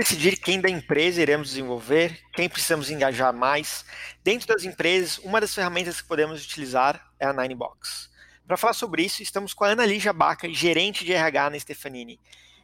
decidir 0.00 0.38
quem 0.38 0.62
da 0.62 0.70
empresa 0.70 1.20
iremos 1.20 1.48
desenvolver, 1.48 2.18
quem 2.32 2.48
precisamos 2.48 2.90
engajar 2.90 3.34
mais? 3.34 3.84
Dentro 4.24 4.48
das 4.48 4.64
empresas, 4.64 5.18
uma 5.18 5.40
das 5.42 5.54
ferramentas 5.54 6.00
que 6.00 6.08
podemos 6.08 6.42
utilizar 6.42 7.06
é 7.18 7.26
a 7.26 7.32
Ninebox. 7.34 8.10
Para 8.46 8.56
falar 8.56 8.72
sobre 8.72 9.02
isso, 9.02 9.22
estamos 9.22 9.52
com 9.52 9.62
a 9.62 9.68
Ana 9.68 9.84
Lígia 9.84 10.12
Baca, 10.14 10.48
gerente 10.48 11.04
de 11.04 11.12
RH 11.12 11.50
na 11.50 11.58
Stefanini. 11.58 12.18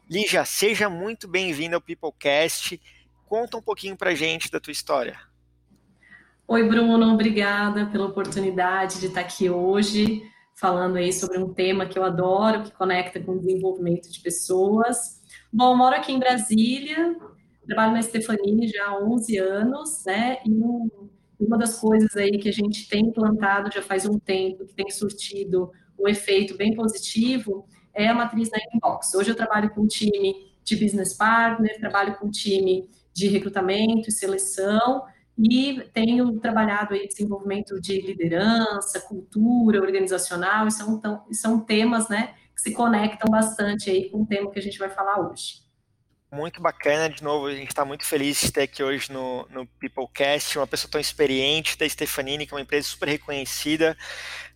Lígia, 0.08 0.46
seja 0.46 0.88
muito 0.88 1.28
bem-vinda 1.28 1.76
ao 1.76 1.80
Peoplecast. 1.80 2.80
Conta 3.26 3.58
um 3.58 3.62
pouquinho 3.62 3.98
para 3.98 4.14
gente 4.14 4.50
da 4.50 4.58
tua 4.58 4.72
história. 4.72 5.20
Oi, 6.48 6.66
Bruno, 6.66 7.12
obrigada 7.12 7.84
pela 7.86 8.06
oportunidade 8.06 8.98
de 8.98 9.06
estar 9.06 9.20
aqui 9.20 9.50
hoje 9.50 10.22
falando 10.54 10.96
aí 10.96 11.12
sobre 11.12 11.36
um 11.36 11.52
tema 11.52 11.84
que 11.84 11.98
eu 11.98 12.04
adoro, 12.04 12.62
que 12.62 12.70
conecta 12.70 13.20
com 13.20 13.32
o 13.32 13.38
desenvolvimento 13.38 14.10
de 14.10 14.20
pessoas. 14.20 15.20
Bom, 15.52 15.72
eu 15.72 15.76
moro 15.76 15.94
aqui 15.96 16.12
em 16.12 16.18
Brasília, 16.18 17.16
trabalho 17.66 17.92
na 17.92 18.02
Stefanini 18.02 18.68
já 18.68 18.88
há 18.88 18.98
11 19.02 19.38
anos, 19.38 20.04
né? 20.04 20.38
E 20.44 20.50
uma 21.38 21.56
das 21.58 21.78
coisas 21.78 22.16
aí 22.16 22.38
que 22.38 22.48
a 22.48 22.52
gente 22.52 22.88
tem 22.88 23.06
implantado 23.06 23.70
já 23.72 23.82
faz 23.82 24.06
um 24.06 24.18
tempo, 24.18 24.66
que 24.66 24.74
tem 24.74 24.90
surtido 24.90 25.70
um 25.98 26.08
efeito 26.08 26.56
bem 26.56 26.74
positivo, 26.74 27.66
é 27.94 28.08
a 28.08 28.14
matriz 28.14 28.50
da 28.50 28.58
Inbox. 28.74 29.14
Hoje 29.14 29.30
eu 29.30 29.36
trabalho 29.36 29.70
com 29.70 29.82
um 29.82 29.86
time 29.86 30.34
de 30.64 30.76
business 30.76 31.14
partner, 31.14 31.78
trabalho 31.78 32.16
com 32.18 32.26
um 32.26 32.30
time 32.30 32.88
de 33.14 33.28
recrutamento 33.28 34.08
e 34.08 34.12
seleção, 34.12 35.04
e 35.38 35.82
tenho 35.92 36.38
trabalhado 36.40 36.94
aí 36.94 37.06
desenvolvimento 37.06 37.80
de 37.80 38.00
liderança, 38.00 39.00
cultura 39.00 39.80
organizacional, 39.80 40.66
e 40.66 40.70
são, 40.70 41.00
são 41.30 41.60
temas, 41.60 42.08
né, 42.08 42.34
que 42.56 42.62
se 42.62 42.72
conectam 42.72 43.30
bastante 43.30 43.90
aí 43.90 44.10
com 44.10 44.22
o 44.22 44.26
tema 44.26 44.50
que 44.50 44.58
a 44.58 44.62
gente 44.62 44.78
vai 44.78 44.88
falar 44.88 45.20
hoje. 45.20 45.66
Muito 46.32 46.60
bacana, 46.60 47.08
de 47.08 47.22
novo, 47.22 47.46
a 47.46 47.54
gente 47.54 47.68
está 47.68 47.84
muito 47.84 48.04
feliz 48.04 48.40
de 48.40 48.50
ter 48.50 48.62
aqui 48.62 48.82
hoje 48.82 49.12
no, 49.12 49.46
no 49.48 49.66
Peoplecast 49.66 50.58
uma 50.58 50.66
pessoa 50.66 50.90
tão 50.90 51.00
experiente 51.00 51.78
da 51.78 51.88
Stefanini, 51.88 52.46
que 52.46 52.52
é 52.52 52.56
uma 52.56 52.62
empresa 52.62 52.88
super 52.88 53.08
reconhecida. 53.08 53.96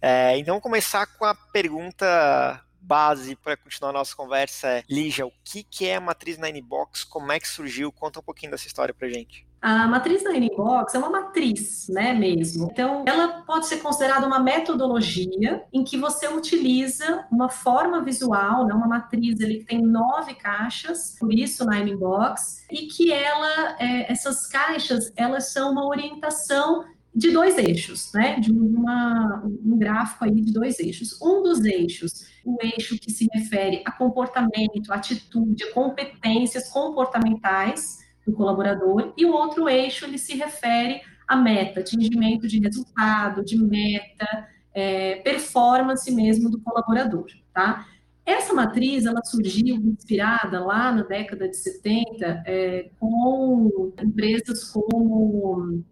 É, 0.02 0.36
então, 0.36 0.54
vamos 0.54 0.62
começar 0.62 1.06
com 1.06 1.24
a 1.24 1.34
pergunta 1.34 2.60
base 2.80 3.36
para 3.36 3.56
continuar 3.56 3.90
a 3.90 3.94
nossa 3.94 4.16
conversa. 4.16 4.82
Lígia, 4.90 5.26
o 5.26 5.32
que, 5.44 5.62
que 5.62 5.86
é 5.86 5.96
a 5.96 6.00
matriz 6.00 6.38
Ninebox? 6.38 7.04
Como 7.04 7.30
é 7.30 7.38
que 7.38 7.46
surgiu? 7.46 7.92
Conta 7.92 8.18
um 8.18 8.22
pouquinho 8.22 8.50
dessa 8.50 8.66
história 8.66 8.92
para 8.92 9.08
gente. 9.08 9.46
A 9.62 9.86
matriz 9.86 10.24
da 10.24 10.34
Inbox 10.34 10.94
é 10.94 10.98
uma 10.98 11.10
matriz, 11.10 11.86
né, 11.88 12.14
mesmo. 12.14 12.68
Então, 12.72 13.04
ela 13.06 13.42
pode 13.42 13.66
ser 13.66 13.76
considerada 13.78 14.26
uma 14.26 14.40
metodologia 14.40 15.62
em 15.70 15.84
que 15.84 15.98
você 15.98 16.28
utiliza 16.28 17.26
uma 17.30 17.50
forma 17.50 18.02
visual, 18.02 18.66
né, 18.66 18.72
uma 18.72 18.88
matriz 18.88 19.38
ali 19.42 19.58
que 19.58 19.66
tem 19.66 19.82
nove 19.82 20.34
caixas, 20.34 21.14
por 21.20 21.30
isso 21.32 21.66
na 21.66 21.78
Inbox, 21.78 22.64
e 22.70 22.86
que 22.86 23.12
ela, 23.12 23.76
é, 23.78 24.10
essas 24.10 24.46
caixas, 24.46 25.12
elas 25.14 25.52
são 25.52 25.72
uma 25.72 25.86
orientação 25.86 26.86
de 27.14 27.30
dois 27.30 27.58
eixos, 27.58 28.12
né, 28.14 28.40
de 28.40 28.50
uma, 28.50 29.42
um 29.44 29.76
gráfico 29.76 30.24
aí 30.24 30.40
de 30.40 30.52
dois 30.52 30.78
eixos. 30.80 31.20
Um 31.20 31.42
dos 31.42 31.62
eixos, 31.66 32.30
o 32.46 32.56
eixo 32.62 32.98
que 32.98 33.10
se 33.10 33.28
refere 33.34 33.82
a 33.84 33.92
comportamento, 33.92 34.90
atitude, 34.90 35.70
competências 35.72 36.70
comportamentais, 36.70 37.98
do 38.30 38.36
colaborador, 38.36 39.12
e 39.16 39.24
o 39.24 39.32
outro 39.32 39.68
eixo 39.68 40.04
ele 40.04 40.18
se 40.18 40.36
refere 40.36 41.00
à 41.26 41.36
meta, 41.36 41.80
atingimento 41.80 42.46
de 42.46 42.60
resultado, 42.60 43.44
de 43.44 43.56
meta, 43.56 44.48
é, 44.72 45.16
performance 45.16 46.10
mesmo 46.10 46.50
do 46.50 46.60
colaborador, 46.60 47.26
tá? 47.52 47.86
Essa 48.24 48.54
matriz, 48.54 49.06
ela 49.06 49.24
surgiu 49.24 49.76
inspirada 49.76 50.64
lá 50.64 50.92
na 50.92 51.02
década 51.02 51.48
de 51.48 51.56
70 51.56 52.42
é, 52.46 52.90
com 52.98 53.92
empresas 54.00 54.64
como 54.64 55.82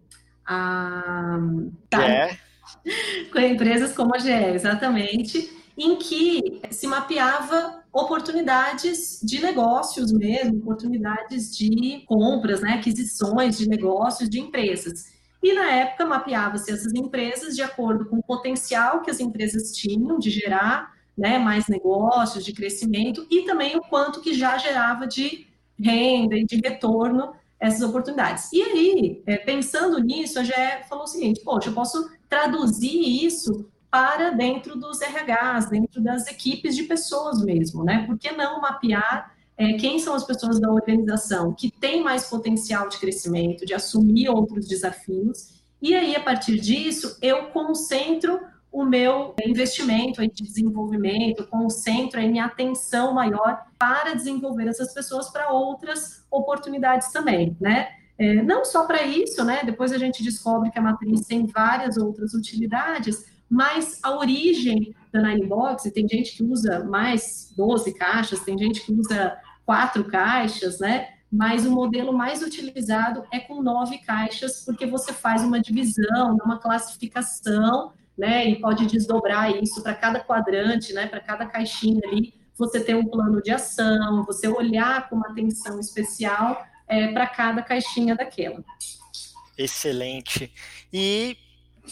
a... 0.45 1.37
Tá, 1.89 2.07
é. 2.07 2.37
Com 3.31 3.39
empresas 3.39 3.93
como 3.93 4.15
a 4.15 4.19
GE, 4.19 4.29
exatamente, 4.29 5.51
em 5.77 5.97
que 5.97 6.61
se 6.69 6.87
mapeava 6.87 7.78
oportunidades 7.91 9.19
de 9.23 9.41
negócios 9.41 10.11
mesmo, 10.11 10.59
oportunidades 10.59 11.55
de 11.55 12.03
compras, 12.05 12.61
né, 12.61 12.73
aquisições 12.73 13.57
de 13.57 13.67
negócios 13.67 14.29
de 14.29 14.39
empresas. 14.39 15.05
E 15.41 15.53
na 15.53 15.71
época 15.71 16.05
mapeava-se 16.05 16.71
essas 16.71 16.93
empresas 16.93 17.55
de 17.55 17.61
acordo 17.61 18.05
com 18.05 18.17
o 18.17 18.23
potencial 18.23 19.01
que 19.01 19.09
as 19.09 19.19
empresas 19.19 19.71
tinham 19.71 20.19
de 20.19 20.29
gerar 20.29 20.93
né, 21.17 21.37
mais 21.37 21.67
negócios, 21.67 22.45
de 22.45 22.53
crescimento, 22.53 23.25
e 23.29 23.41
também 23.43 23.75
o 23.75 23.81
quanto 23.81 24.21
que 24.21 24.33
já 24.33 24.57
gerava 24.57 25.05
de 25.05 25.47
renda 25.77 26.35
e 26.35 26.45
de 26.45 26.57
retorno 26.57 27.33
essas 27.59 27.81
oportunidades. 27.81 28.51
E 28.53 28.61
aí, 28.61 29.23
é, 29.25 29.37
pensando 29.37 29.99
nisso, 29.99 30.39
a 30.39 30.43
GE 30.43 30.53
falou 30.87 31.03
o 31.03 31.07
seguinte: 31.07 31.41
poxa, 31.43 31.69
eu 31.69 31.73
posso 31.73 32.09
traduzir 32.29 33.25
isso 33.25 33.69
para 33.89 34.31
dentro 34.31 34.77
dos 34.77 34.99
RHs, 35.01 35.69
dentro 35.69 36.01
das 36.01 36.27
equipes 36.27 36.75
de 36.75 36.83
pessoas 36.83 37.43
mesmo, 37.43 37.83
né? 37.83 38.05
Por 38.05 38.17
que 38.17 38.31
não 38.31 38.61
mapear 38.61 39.33
é, 39.57 39.73
quem 39.73 39.99
são 39.99 40.13
as 40.13 40.23
pessoas 40.23 40.59
da 40.59 40.71
organização 40.71 41.53
que 41.53 41.71
têm 41.71 42.03
mais 42.03 42.25
potencial 42.25 42.87
de 42.87 42.97
crescimento, 42.97 43.65
de 43.65 43.73
assumir 43.73 44.29
outros 44.29 44.67
desafios, 44.67 45.59
e 45.81 45.95
aí, 45.95 46.15
a 46.15 46.19
partir 46.19 46.59
disso, 46.59 47.17
eu 47.21 47.47
concentro 47.47 48.39
o 48.71 48.85
meu 48.85 49.33
investimento 49.43 50.21
de 50.21 50.43
desenvolvimento, 50.43 51.47
concentro 51.47 52.19
a 52.19 52.23
minha 52.23 52.45
atenção 52.45 53.13
maior 53.13 53.65
para 53.77 54.13
desenvolver 54.13 54.67
essas 54.67 54.93
pessoas 54.93 55.29
para 55.29 55.51
outras 55.51 56.25
oportunidades 56.29 57.11
também, 57.11 57.55
né? 57.59 57.89
É, 58.17 58.41
não 58.43 58.65
só 58.65 58.85
para 58.85 59.03
isso, 59.03 59.43
né? 59.43 59.61
Depois 59.63 59.93
a 59.93 59.97
gente 59.97 60.21
descobre 60.21 60.69
que 60.69 60.77
a 60.77 60.81
matriz 60.81 61.25
tem 61.25 61.47
várias 61.47 61.97
outras 61.97 62.33
utilidades, 62.33 63.25
mas 63.49 63.99
a 64.03 64.15
origem 64.15 64.95
da 65.11 65.21
Ninebox, 65.21 65.85
e 65.85 65.91
tem 65.91 66.07
gente 66.07 66.37
que 66.37 66.43
usa 66.43 66.83
mais 66.83 67.53
12 67.57 67.93
caixas, 67.93 68.41
tem 68.41 68.57
gente 68.57 68.81
que 68.81 68.93
usa 68.93 69.37
quatro 69.65 70.03
caixas, 70.05 70.79
né? 70.79 71.09
Mas 71.31 71.65
o 71.65 71.71
modelo 71.71 72.11
mais 72.11 72.41
utilizado 72.41 73.23
é 73.31 73.39
com 73.39 73.61
nove 73.61 73.99
caixas, 73.99 74.63
porque 74.65 74.85
você 74.85 75.13
faz 75.13 75.43
uma 75.43 75.59
divisão, 75.59 76.37
uma 76.43 76.59
classificação, 76.59 77.93
né? 78.17 78.47
E 78.47 78.59
pode 78.59 78.85
desdobrar 78.85 79.55
isso 79.61 79.81
para 79.81 79.93
cada 79.93 80.19
quadrante, 80.19 80.93
né? 80.93 81.07
Para 81.07 81.19
cada 81.19 81.45
caixinha 81.45 82.01
ali, 82.05 82.33
você 82.57 82.83
tem 82.83 82.95
um 82.95 83.05
plano 83.05 83.41
de 83.41 83.51
ação, 83.51 84.25
você 84.25 84.47
olhar 84.47 85.07
com 85.07 85.15
uma 85.15 85.29
atenção 85.29 85.79
especial 85.79 86.65
é, 86.87 87.07
para 87.13 87.27
cada 87.27 87.61
caixinha 87.61 88.15
daquela. 88.15 88.63
Excelente. 89.57 90.51
E 90.91 91.37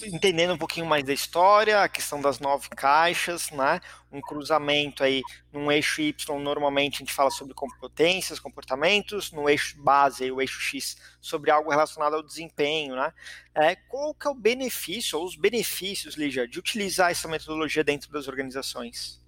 entendendo 0.04 0.54
um 0.54 0.58
pouquinho 0.58 0.86
mais 0.86 1.04
da 1.04 1.14
história, 1.14 1.82
a 1.82 1.90
questão 1.90 2.22
das 2.22 2.40
nove 2.40 2.70
caixas, 2.70 3.52
né? 3.52 3.80
Um 4.12 4.22
cruzamento 4.22 5.04
aí 5.04 5.22
num 5.52 5.72
eixo 5.72 6.02
Y, 6.02 6.40
normalmente 6.40 6.96
a 6.96 7.00
gente 7.00 7.14
fala 7.14 7.30
sobre 7.30 7.54
competências, 7.54 8.40
comportamentos, 8.40 9.32
no 9.32 9.50
eixo 9.50 9.82
base, 9.82 10.32
o 10.32 10.42
eixo 10.42 10.60
X, 10.60 10.98
sobre 11.20 11.52
algo 11.52 11.70
relacionado 11.70 12.16
ao 12.16 12.24
desempenho, 12.24 12.96
né? 12.96 13.14
É, 13.54 13.76
qual 13.76 14.14
que 14.14 14.28
é 14.28 14.30
o 14.30 14.36
benefício, 14.36 15.20
ou 15.20 15.26
os 15.26 15.36
benefícios, 15.36 16.16
Lígia, 16.16 16.48
de 16.48 16.60
utilizar 16.60 17.12
essa 17.12 17.28
metodologia 17.28 17.84
dentro 17.84 18.12
das 18.12 18.28
organizações? 18.28 19.27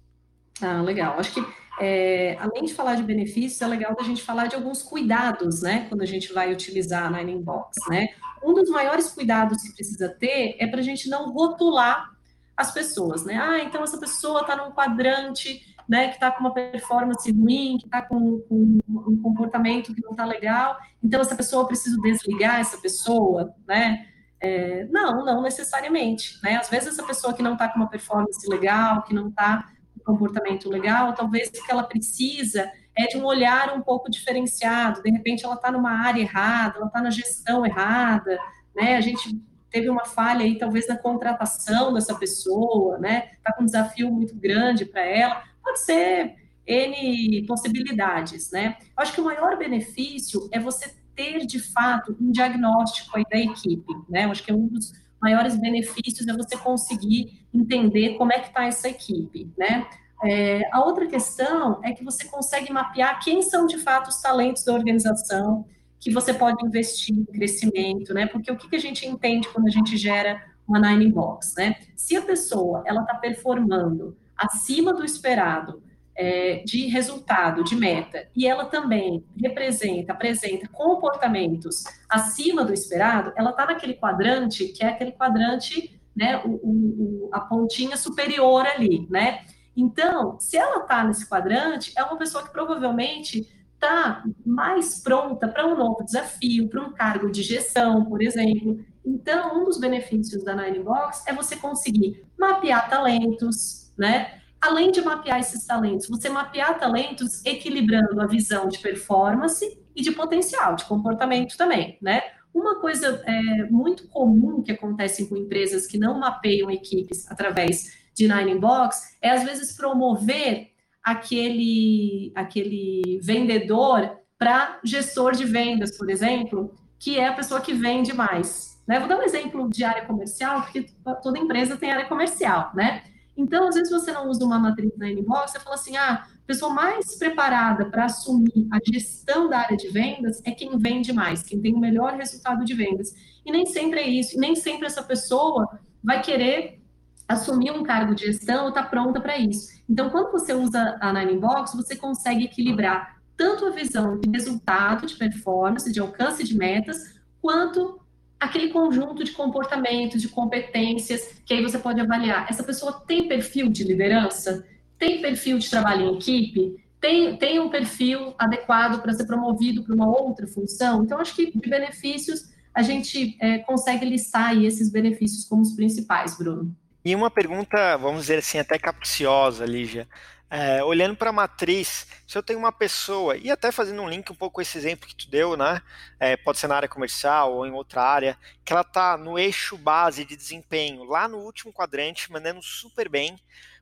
Ah, 0.62 0.82
legal. 0.82 1.18
Acho 1.18 1.34
que 1.34 1.60
é, 1.80 2.36
além 2.38 2.64
de 2.64 2.74
falar 2.74 2.94
de 2.94 3.02
benefícios, 3.02 3.60
é 3.62 3.66
legal 3.66 3.96
da 3.96 4.02
gente 4.02 4.22
falar 4.22 4.46
de 4.46 4.54
alguns 4.54 4.82
cuidados, 4.82 5.62
né? 5.62 5.86
Quando 5.88 6.02
a 6.02 6.06
gente 6.06 6.30
vai 6.30 6.52
utilizar 6.52 7.06
a 7.06 7.10
Nine 7.10 7.32
Inbox, 7.32 7.78
né? 7.88 8.08
Um 8.44 8.52
dos 8.52 8.68
maiores 8.68 9.10
cuidados 9.10 9.62
que 9.62 9.72
precisa 9.72 10.08
ter 10.08 10.56
é 10.58 10.66
para 10.66 10.80
a 10.80 10.82
gente 10.82 11.08
não 11.08 11.32
rotular 11.32 12.10
as 12.54 12.70
pessoas, 12.70 13.24
né? 13.24 13.40
Ah, 13.40 13.64
então 13.64 13.82
essa 13.82 13.98
pessoa 13.98 14.42
está 14.42 14.56
num 14.56 14.72
quadrante, 14.72 15.74
né? 15.88 16.08
Que 16.08 16.14
está 16.14 16.30
com 16.30 16.40
uma 16.40 16.52
performance 16.52 17.32
ruim, 17.32 17.78
que 17.78 17.86
está 17.86 18.02
com, 18.02 18.40
com, 18.40 18.78
um 18.86 19.22
comportamento 19.22 19.94
que 19.94 20.02
não 20.02 20.10
está 20.10 20.26
legal. 20.26 20.76
Então 21.02 21.22
essa 21.22 21.34
pessoa 21.34 21.66
precisa 21.66 21.98
desligar 22.02 22.60
essa 22.60 22.76
pessoa, 22.76 23.54
né? 23.66 24.06
É, 24.38 24.84
não, 24.90 25.24
não 25.24 25.40
necessariamente, 25.40 26.38
né? 26.42 26.56
Às 26.56 26.68
vezes 26.68 26.88
essa 26.88 27.06
pessoa 27.06 27.32
que 27.32 27.42
não 27.42 27.54
está 27.54 27.68
com 27.68 27.78
uma 27.78 27.88
performance 27.88 28.46
legal, 28.46 29.02
que 29.02 29.14
não 29.14 29.28
está 29.28 29.66
comportamento 30.04 30.68
legal, 30.68 31.14
talvez 31.14 31.48
o 31.48 31.52
que 31.52 31.70
ela 31.70 31.82
precisa 31.82 32.70
é 32.96 33.06
de 33.06 33.16
um 33.16 33.24
olhar 33.24 33.74
um 33.74 33.80
pouco 33.80 34.10
diferenciado. 34.10 35.02
De 35.02 35.10
repente, 35.10 35.44
ela 35.44 35.54
está 35.54 35.70
numa 35.70 35.92
área 35.92 36.20
errada, 36.20 36.78
ela 36.78 36.86
está 36.86 37.00
na 37.00 37.10
gestão 37.10 37.64
errada, 37.64 38.38
né? 38.74 38.96
A 38.96 39.00
gente 39.00 39.40
teve 39.70 39.88
uma 39.88 40.04
falha 40.04 40.44
aí, 40.44 40.58
talvez 40.58 40.88
na 40.88 40.96
contratação 40.96 41.94
dessa 41.94 42.14
pessoa, 42.14 42.98
né? 42.98 43.30
Está 43.36 43.52
com 43.52 43.62
um 43.62 43.66
desafio 43.66 44.10
muito 44.10 44.34
grande 44.34 44.84
para 44.84 45.02
ela. 45.02 45.42
Pode 45.62 45.80
ser 45.80 46.34
N 46.66 47.44
possibilidades, 47.46 48.50
né? 48.50 48.76
Acho 48.96 49.12
que 49.12 49.20
o 49.20 49.24
maior 49.24 49.56
benefício 49.56 50.48
é 50.52 50.58
você 50.58 50.92
ter, 51.14 51.46
de 51.46 51.60
fato, 51.60 52.16
um 52.20 52.30
diagnóstico 52.30 53.16
aí 53.16 53.24
da 53.30 53.38
equipe, 53.38 53.94
né? 54.08 54.24
Acho 54.24 54.42
que 54.42 54.50
é 54.50 54.54
um 54.54 54.66
dos 54.66 54.92
maiores 55.20 55.56
benefícios 55.56 56.26
é 56.26 56.32
você 56.32 56.56
conseguir 56.56 57.44
entender 57.52 58.14
como 58.16 58.32
é 58.32 58.40
que 58.40 58.48
está 58.48 58.64
essa 58.64 58.88
equipe, 58.88 59.52
né? 59.56 59.86
É, 60.22 60.68
a 60.72 60.84
outra 60.84 61.06
questão 61.06 61.80
é 61.82 61.92
que 61.92 62.04
você 62.04 62.26
consegue 62.26 62.72
mapear 62.72 63.22
quem 63.22 63.40
são 63.42 63.66
de 63.66 63.78
fato 63.78 64.08
os 64.08 64.20
talentos 64.20 64.64
da 64.64 64.72
organização 64.74 65.64
que 65.98 66.10
você 66.10 66.32
pode 66.32 66.64
investir 66.64 67.14
em 67.14 67.24
crescimento, 67.24 68.14
né? 68.14 68.26
Porque 68.26 68.50
o 68.50 68.56
que, 68.56 68.68
que 68.68 68.76
a 68.76 68.80
gente 68.80 69.06
entende 69.06 69.48
quando 69.48 69.66
a 69.66 69.70
gente 69.70 69.96
gera 69.96 70.42
uma 70.66 70.78
Nine 70.78 71.10
Box, 71.10 71.54
né? 71.56 71.76
Se 71.96 72.16
a 72.16 72.22
pessoa 72.22 72.82
ela 72.86 73.02
está 73.02 73.14
performando 73.14 74.16
acima 74.36 74.94
do 74.94 75.04
esperado 75.04 75.82
é, 76.20 76.62
de 76.66 76.86
resultado, 76.88 77.64
de 77.64 77.74
meta, 77.74 78.28
e 78.36 78.46
ela 78.46 78.66
também 78.66 79.24
representa, 79.40 80.12
apresenta 80.12 80.68
comportamentos 80.68 81.82
acima 82.10 82.62
do 82.62 82.74
esperado, 82.74 83.32
ela 83.36 83.50
está 83.50 83.64
naquele 83.64 83.94
quadrante 83.94 84.66
que 84.66 84.84
é 84.84 84.88
aquele 84.88 85.12
quadrante, 85.12 85.98
né? 86.14 86.42
O, 86.44 86.50
o, 86.50 87.30
a 87.32 87.40
pontinha 87.40 87.96
superior 87.96 88.66
ali, 88.66 89.06
né? 89.08 89.46
Então, 89.74 90.38
se 90.38 90.58
ela 90.58 90.82
está 90.82 91.02
nesse 91.04 91.26
quadrante, 91.26 91.90
é 91.96 92.04
uma 92.04 92.18
pessoa 92.18 92.44
que 92.44 92.52
provavelmente 92.52 93.48
está 93.72 94.22
mais 94.44 95.02
pronta 95.02 95.48
para 95.48 95.66
um 95.66 95.74
novo 95.74 96.04
desafio, 96.04 96.68
para 96.68 96.82
um 96.82 96.92
cargo 96.92 97.30
de 97.30 97.42
gestão, 97.42 98.04
por 98.04 98.20
exemplo. 98.20 98.84
Então, 99.06 99.58
um 99.58 99.64
dos 99.64 99.78
benefícios 99.78 100.44
da 100.44 100.54
Nine 100.54 100.80
Box 100.80 101.24
é 101.26 101.32
você 101.32 101.56
conseguir 101.56 102.22
mapear 102.38 102.90
talentos, 102.90 103.90
né? 103.96 104.39
Além 104.60 104.90
de 104.90 105.00
mapear 105.00 105.40
esses 105.40 105.64
talentos, 105.66 106.08
você 106.08 106.28
mapear 106.28 106.78
talentos 106.78 107.44
equilibrando 107.46 108.20
a 108.20 108.26
visão 108.26 108.68
de 108.68 108.78
performance 108.78 109.80
e 109.96 110.02
de 110.02 110.12
potencial, 110.12 110.76
de 110.76 110.84
comportamento 110.84 111.56
também, 111.56 111.98
né? 112.00 112.22
Uma 112.52 112.80
coisa 112.80 113.22
é, 113.26 113.64
muito 113.70 114.08
comum 114.08 114.62
que 114.62 114.72
acontece 114.72 115.28
com 115.28 115.36
empresas 115.36 115.86
que 115.86 115.96
não 115.96 116.18
mapeiam 116.18 116.70
equipes 116.70 117.30
através 117.30 118.00
de 118.14 118.28
Nine 118.28 118.58
Box 118.58 119.16
é 119.22 119.30
às 119.30 119.44
vezes 119.44 119.76
promover 119.76 120.70
aquele, 121.02 122.32
aquele 122.34 123.20
vendedor 123.22 124.18
para 124.38 124.80
gestor 124.84 125.32
de 125.32 125.44
vendas, 125.44 125.96
por 125.96 126.10
exemplo, 126.10 126.74
que 126.98 127.18
é 127.18 127.28
a 127.28 127.32
pessoa 127.32 127.60
que 127.60 127.72
vende 127.72 128.12
mais. 128.12 128.78
Né? 128.86 128.98
Vou 128.98 129.08
dar 129.08 129.18
um 129.18 129.22
exemplo 129.22 129.68
de 129.70 129.84
área 129.84 130.04
comercial, 130.04 130.62
porque 130.62 130.86
toda 131.22 131.38
empresa 131.38 131.76
tem 131.76 131.90
área 131.90 132.06
comercial, 132.06 132.72
né? 132.74 133.04
Então, 133.40 133.68
às 133.68 133.74
vezes 133.74 133.90
você 133.90 134.12
não 134.12 134.28
usa 134.28 134.44
uma 134.44 134.58
matriz 134.58 134.94
na 134.98 135.10
inbox, 135.10 135.52
você 135.52 135.60
fala 135.60 135.74
assim, 135.74 135.96
ah, 135.96 136.26
a 136.26 136.46
pessoa 136.46 136.72
mais 136.72 137.16
preparada 137.16 137.86
para 137.86 138.04
assumir 138.04 138.68
a 138.70 138.78
gestão 138.92 139.48
da 139.48 139.60
área 139.60 139.76
de 139.76 139.88
vendas 139.88 140.42
é 140.44 140.50
quem 140.50 140.76
vende 140.76 141.10
mais, 141.12 141.42
quem 141.42 141.60
tem 141.60 141.74
o 141.74 141.78
melhor 141.78 142.14
resultado 142.14 142.64
de 142.64 142.74
vendas. 142.74 143.14
E 143.44 143.50
nem 143.50 143.64
sempre 143.64 144.00
é 144.00 144.08
isso, 144.08 144.38
nem 144.38 144.54
sempre 144.54 144.86
essa 144.86 145.02
pessoa 145.02 145.80
vai 146.04 146.20
querer 146.20 146.80
assumir 147.26 147.70
um 147.70 147.82
cargo 147.82 148.14
de 148.14 148.26
gestão 148.26 148.64
ou 148.64 148.68
está 148.68 148.82
pronta 148.82 149.20
para 149.20 149.38
isso. 149.38 149.68
Então, 149.88 150.10
quando 150.10 150.32
você 150.32 150.52
usa 150.52 150.98
a 151.00 151.12
Nine 151.12 151.38
Box, 151.38 151.74
você 151.74 151.96
consegue 151.96 152.44
equilibrar 152.44 153.20
tanto 153.36 153.64
a 153.64 153.70
visão 153.70 154.18
de 154.18 154.28
resultado, 154.28 155.06
de 155.06 155.14
performance, 155.14 155.90
de 155.90 155.98
alcance 155.98 156.44
de 156.44 156.54
metas, 156.54 156.98
quanto 157.40 157.99
aquele 158.40 158.70
conjunto 158.70 159.22
de 159.22 159.32
comportamentos, 159.32 160.22
de 160.22 160.28
competências, 160.28 161.42
que 161.44 161.52
aí 161.52 161.62
você 161.62 161.78
pode 161.78 162.00
avaliar. 162.00 162.46
Essa 162.48 162.64
pessoa 162.64 163.02
tem 163.06 163.28
perfil 163.28 163.68
de 163.68 163.84
liderança? 163.84 164.66
Tem 164.98 165.20
perfil 165.20 165.58
de 165.58 165.68
trabalho 165.68 166.06
em 166.06 166.16
equipe? 166.16 166.82
Tem, 166.98 167.36
tem 167.36 167.60
um 167.60 167.68
perfil 167.68 168.34
adequado 168.38 169.00
para 169.02 169.12
ser 169.12 169.26
promovido 169.26 169.82
para 169.82 169.94
uma 169.94 170.08
outra 170.08 170.46
função? 170.46 171.04
Então, 171.04 171.18
acho 171.18 171.36
que 171.36 171.50
de 171.50 171.68
benefícios, 171.68 172.50
a 172.74 172.82
gente 172.82 173.36
é, 173.40 173.58
consegue 173.58 174.04
listar 174.06 174.56
esses 174.62 174.90
benefícios 174.90 175.44
como 175.44 175.62
os 175.62 175.72
principais, 175.72 176.36
Bruno. 176.36 176.74
E 177.04 177.14
uma 177.14 177.30
pergunta, 177.30 177.96
vamos 177.96 178.22
dizer 178.22 178.38
assim, 178.38 178.58
até 178.58 178.78
capciosa, 178.78 179.64
Lígia. 179.64 180.06
É, 180.52 180.82
olhando 180.82 181.14
para 181.14 181.30
a 181.30 181.32
matriz, 181.32 182.08
se 182.26 182.36
eu 182.36 182.42
tenho 182.42 182.58
uma 182.58 182.72
pessoa, 182.72 183.36
e 183.36 183.52
até 183.52 183.70
fazendo 183.70 184.02
um 184.02 184.08
link 184.08 184.32
um 184.32 184.34
pouco 184.34 184.56
com 184.56 184.60
esse 184.60 184.76
exemplo 184.76 185.06
que 185.06 185.14
tu 185.14 185.30
deu, 185.30 185.56
né? 185.56 185.80
É, 186.18 186.36
pode 186.36 186.58
ser 186.58 186.66
na 186.66 186.74
área 186.74 186.88
comercial 186.88 187.54
ou 187.54 187.64
em 187.64 187.70
outra 187.70 188.02
área, 188.02 188.36
que 188.64 188.72
ela 188.72 188.82
está 188.82 189.16
no 189.16 189.38
eixo 189.38 189.78
base 189.78 190.24
de 190.24 190.34
desempenho, 190.34 191.04
lá 191.04 191.28
no 191.28 191.38
último 191.38 191.72
quadrante, 191.72 192.32
mandando 192.32 192.60
super 192.64 193.08
bem, 193.08 193.38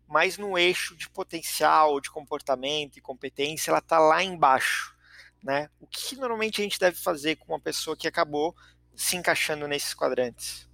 mas 0.06 0.36
no 0.36 0.58
eixo 0.58 0.94
de 0.94 1.08
potencial, 1.08 1.98
de 2.02 2.10
comportamento 2.10 2.98
e 2.98 3.00
competência, 3.00 3.70
ela 3.70 3.78
está 3.78 3.98
lá 3.98 4.22
embaixo. 4.22 4.94
Né? 5.42 5.70
O 5.80 5.86
que 5.86 6.16
normalmente 6.16 6.60
a 6.60 6.64
gente 6.64 6.78
deve 6.78 6.98
fazer 6.98 7.36
com 7.36 7.54
uma 7.54 7.60
pessoa 7.60 7.96
que 7.96 8.06
acabou 8.06 8.54
se 8.94 9.16
encaixando 9.16 9.66
nesses 9.66 9.94
quadrantes? 9.94 10.67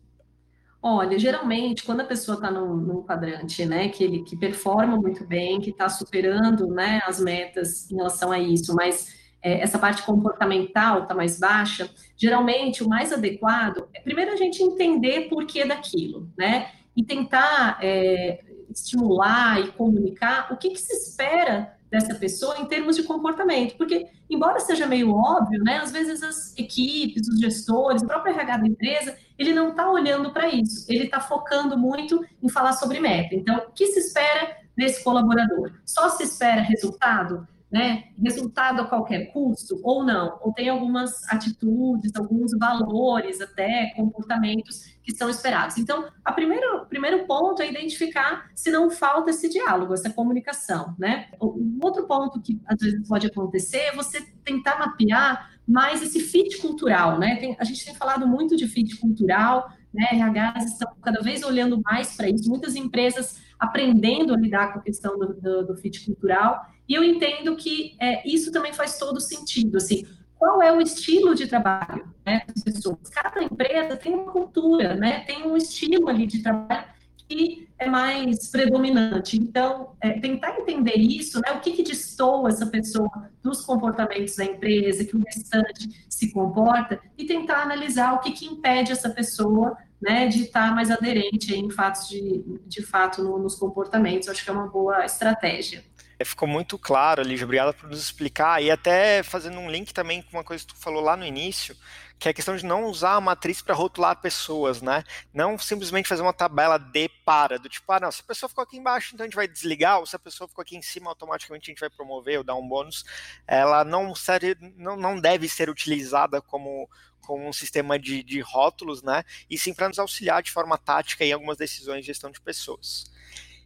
Olha, 0.86 1.18
geralmente, 1.18 1.82
quando 1.82 2.02
a 2.02 2.04
pessoa 2.04 2.34
está 2.34 2.50
num, 2.50 2.76
num, 2.76 3.02
quadrante, 3.02 3.64
né, 3.64 3.88
que 3.88 4.04
ele 4.04 4.22
que 4.22 4.36
performa 4.36 4.98
muito 4.98 5.26
bem, 5.26 5.58
que 5.58 5.70
está 5.70 5.88
superando, 5.88 6.66
né, 6.66 7.00
as 7.06 7.18
metas 7.18 7.90
em 7.90 7.96
relação 7.96 8.30
a 8.30 8.38
isso, 8.38 8.74
mas 8.74 9.16
é, 9.42 9.62
essa 9.62 9.78
parte 9.78 10.02
comportamental 10.02 11.04
está 11.04 11.14
mais 11.14 11.40
baixa, 11.40 11.88
geralmente 12.18 12.84
o 12.84 12.88
mais 12.88 13.14
adequado 13.14 13.88
é 13.94 14.00
primeiro 14.02 14.32
a 14.32 14.36
gente 14.36 14.62
entender 14.62 15.30
por 15.30 15.46
que 15.46 15.64
daquilo, 15.64 16.30
né, 16.36 16.70
e 16.94 17.02
tentar 17.02 17.78
é, 17.82 18.44
estimular 18.68 19.60
e 19.60 19.72
comunicar 19.72 20.52
o 20.52 20.58
que, 20.58 20.68
que 20.68 20.80
se 20.80 20.92
espera 20.92 21.78
dessa 21.94 22.14
pessoa 22.16 22.58
em 22.58 22.66
termos 22.66 22.96
de 22.96 23.04
comportamento, 23.04 23.76
porque 23.76 24.08
embora 24.28 24.58
seja 24.58 24.84
meio 24.84 25.12
óbvio, 25.12 25.62
né, 25.62 25.78
às 25.78 25.92
vezes 25.92 26.24
as 26.24 26.52
equipes, 26.58 27.28
os 27.28 27.38
gestores, 27.38 28.02
o 28.02 28.06
próprio 28.06 28.34
RH 28.34 28.56
da 28.56 28.66
empresa, 28.66 29.16
ele 29.38 29.52
não 29.52 29.68
está 29.68 29.88
olhando 29.88 30.32
para 30.32 30.48
isso, 30.48 30.84
ele 30.88 31.04
está 31.04 31.20
focando 31.20 31.78
muito 31.78 32.24
em 32.42 32.48
falar 32.48 32.72
sobre 32.72 32.98
meta. 32.98 33.36
Então, 33.36 33.58
o 33.58 33.70
que 33.70 33.86
se 33.86 34.00
espera 34.00 34.56
desse 34.76 35.04
colaborador? 35.04 35.72
Só 35.86 36.08
se 36.08 36.24
espera 36.24 36.62
resultado? 36.62 37.46
Né? 37.74 38.04
Resultado 38.22 38.82
a 38.82 38.84
qualquer 38.86 39.32
custo 39.32 39.80
ou 39.82 40.04
não? 40.04 40.38
Ou 40.42 40.52
tem 40.52 40.68
algumas 40.68 41.28
atitudes, 41.28 42.12
alguns 42.14 42.52
valores, 42.56 43.40
até 43.40 43.92
comportamentos 43.96 44.94
que 45.02 45.10
são 45.12 45.28
esperados. 45.28 45.76
Então, 45.76 46.08
o 46.24 46.32
primeiro, 46.32 46.86
primeiro 46.86 47.26
ponto 47.26 47.60
é 47.60 47.68
identificar 47.68 48.48
se 48.54 48.70
não 48.70 48.90
falta 48.92 49.30
esse 49.30 49.48
diálogo, 49.48 49.92
essa 49.92 50.08
comunicação, 50.08 50.94
né? 50.96 51.26
O 51.40 51.80
outro 51.82 52.06
ponto 52.06 52.40
que 52.40 52.60
às 52.64 52.78
vezes 52.78 53.08
pode 53.08 53.26
acontecer 53.26 53.78
é 53.78 53.96
você 53.96 54.20
tentar 54.44 54.78
mapear 54.78 55.50
mais 55.66 56.00
esse 56.00 56.20
fit 56.20 56.58
cultural, 56.58 57.18
né? 57.18 57.34
Tem, 57.40 57.56
a 57.58 57.64
gente 57.64 57.84
tem 57.84 57.94
falado 57.96 58.24
muito 58.24 58.56
de 58.56 58.68
fit 58.68 59.00
cultural, 59.00 59.68
né? 59.92 60.10
RHs 60.12 60.72
estão 60.74 60.92
cada 61.02 61.20
vez 61.20 61.42
olhando 61.42 61.82
mais 61.82 62.16
para 62.16 62.28
isso, 62.28 62.48
muitas 62.48 62.76
empresas 62.76 63.42
aprendendo 63.64 64.34
a 64.34 64.36
lidar 64.36 64.72
com 64.72 64.78
a 64.78 64.82
questão 64.82 65.18
do, 65.18 65.34
do, 65.34 65.66
do 65.66 65.76
fit 65.76 66.04
cultural, 66.04 66.66
e 66.88 66.94
eu 66.94 67.02
entendo 67.02 67.56
que 67.56 67.96
é, 68.00 68.26
isso 68.28 68.52
também 68.52 68.72
faz 68.72 68.98
todo 68.98 69.20
sentido, 69.20 69.76
assim, 69.76 70.06
qual 70.38 70.62
é 70.62 70.72
o 70.72 70.80
estilo 70.80 71.34
de 71.34 71.46
trabalho 71.46 72.06
né, 72.24 72.42
das 72.46 72.62
pessoas. 72.62 73.08
Cada 73.10 73.42
empresa 73.42 73.96
tem 73.96 74.14
uma 74.14 74.30
cultura, 74.30 74.94
né, 74.94 75.20
tem 75.20 75.46
um 75.46 75.56
estilo 75.56 76.08
ali 76.08 76.26
de 76.26 76.42
trabalho 76.42 76.84
que 77.26 77.68
é 77.78 77.88
mais 77.88 78.50
predominante. 78.50 79.36
Então, 79.36 79.92
é, 80.00 80.18
tentar 80.20 80.58
entender 80.58 80.96
isso, 80.96 81.40
né, 81.40 81.52
o 81.52 81.60
que, 81.60 81.72
que 81.72 81.82
destoa 81.82 82.50
essa 82.50 82.66
pessoa 82.66 83.30
dos 83.42 83.62
comportamentos 83.62 84.36
da 84.36 84.44
empresa, 84.44 85.04
que 85.04 85.16
o 85.16 85.22
restante 85.24 86.04
se 86.08 86.32
comporta, 86.32 87.00
e 87.16 87.24
tentar 87.24 87.62
analisar 87.62 88.14
o 88.14 88.20
que, 88.20 88.32
que 88.32 88.46
impede 88.46 88.92
essa 88.92 89.08
pessoa 89.08 89.76
né, 90.04 90.28
de 90.28 90.42
estar 90.42 90.74
mais 90.74 90.90
aderente 90.90 91.54
em 91.54 91.70
fatos 91.70 92.08
de, 92.08 92.44
de 92.66 92.82
fato 92.82 93.22
no, 93.22 93.38
nos 93.38 93.54
comportamentos. 93.54 94.28
Acho 94.28 94.44
que 94.44 94.50
é 94.50 94.52
uma 94.52 94.68
boa 94.68 95.04
estratégia. 95.04 95.82
É, 96.18 96.24
ficou 96.24 96.46
muito 96.46 96.78
claro, 96.78 97.22
Lígia, 97.22 97.44
obrigado 97.44 97.74
por 97.74 97.88
nos 97.88 98.00
explicar. 98.00 98.62
E 98.62 98.70
até 98.70 99.22
fazendo 99.22 99.58
um 99.58 99.70
link 99.70 99.92
também 99.92 100.22
com 100.22 100.36
uma 100.36 100.44
coisa 100.44 100.64
que 100.64 100.74
tu 100.74 100.78
falou 100.78 101.02
lá 101.02 101.16
no 101.16 101.24
início, 101.24 101.74
que 102.18 102.28
é 102.28 102.30
a 102.30 102.34
questão 102.34 102.54
de 102.54 102.64
não 102.64 102.84
usar 102.84 103.14
a 103.14 103.20
matriz 103.20 103.60
para 103.60 103.74
rotular 103.74 104.20
pessoas, 104.20 104.80
né? 104.80 105.02
Não 105.32 105.58
simplesmente 105.58 106.08
fazer 106.08 106.22
uma 106.22 106.32
tabela 106.32 106.78
de 106.78 107.08
para, 107.24 107.58
do 107.58 107.68
tipo, 107.68 107.90
ah, 107.90 107.98
não, 107.98 108.12
se 108.12 108.20
a 108.20 108.28
pessoa 108.28 108.48
ficou 108.48 108.62
aqui 108.62 108.76
embaixo, 108.76 109.10
então 109.12 109.24
a 109.24 109.26
gente 109.26 109.34
vai 109.34 109.48
desligar, 109.48 109.98
ou 109.98 110.06
se 110.06 110.14
a 110.14 110.18
pessoa 110.18 110.46
ficou 110.46 110.62
aqui 110.62 110.76
em 110.76 110.82
cima, 110.82 111.10
automaticamente 111.10 111.70
a 111.70 111.72
gente 111.72 111.80
vai 111.80 111.90
promover 111.90 112.38
ou 112.38 112.44
dar 112.44 112.54
um 112.54 112.68
bônus. 112.68 113.04
Ela 113.46 113.84
não, 113.84 114.14
serve, 114.14 114.56
não, 114.76 114.96
não 114.96 115.18
deve 115.18 115.48
ser 115.48 115.68
utilizada 115.68 116.40
como, 116.40 116.88
como 117.24 117.46
um 117.46 117.52
sistema 117.52 117.98
de, 117.98 118.22
de 118.22 118.40
rótulos, 118.40 119.02
né? 119.02 119.24
E 119.48 119.58
sim 119.58 119.74
para 119.74 119.88
nos 119.88 119.98
auxiliar 119.98 120.42
de 120.42 120.50
forma 120.50 120.78
tática 120.78 121.24
em 121.24 121.32
algumas 121.32 121.56
decisões 121.56 122.00
de 122.00 122.06
gestão 122.06 122.30
de 122.30 122.40
pessoas. 122.40 123.12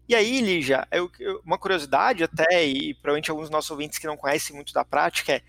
E 0.08 0.14
aí, 0.14 0.40
Lígia, 0.40 0.88
eu, 0.90 1.10
uma 1.44 1.58
curiosidade 1.58 2.24
até, 2.24 2.64
e 2.64 2.94
provavelmente 2.94 3.30
alguns 3.30 3.44
dos 3.44 3.50
nossos 3.50 3.70
ouvintes 3.70 3.98
que 3.98 4.06
não 4.06 4.16
conhecem 4.16 4.56
muito 4.56 4.72
da 4.72 4.84
prática, 4.84 5.34
é 5.34 5.42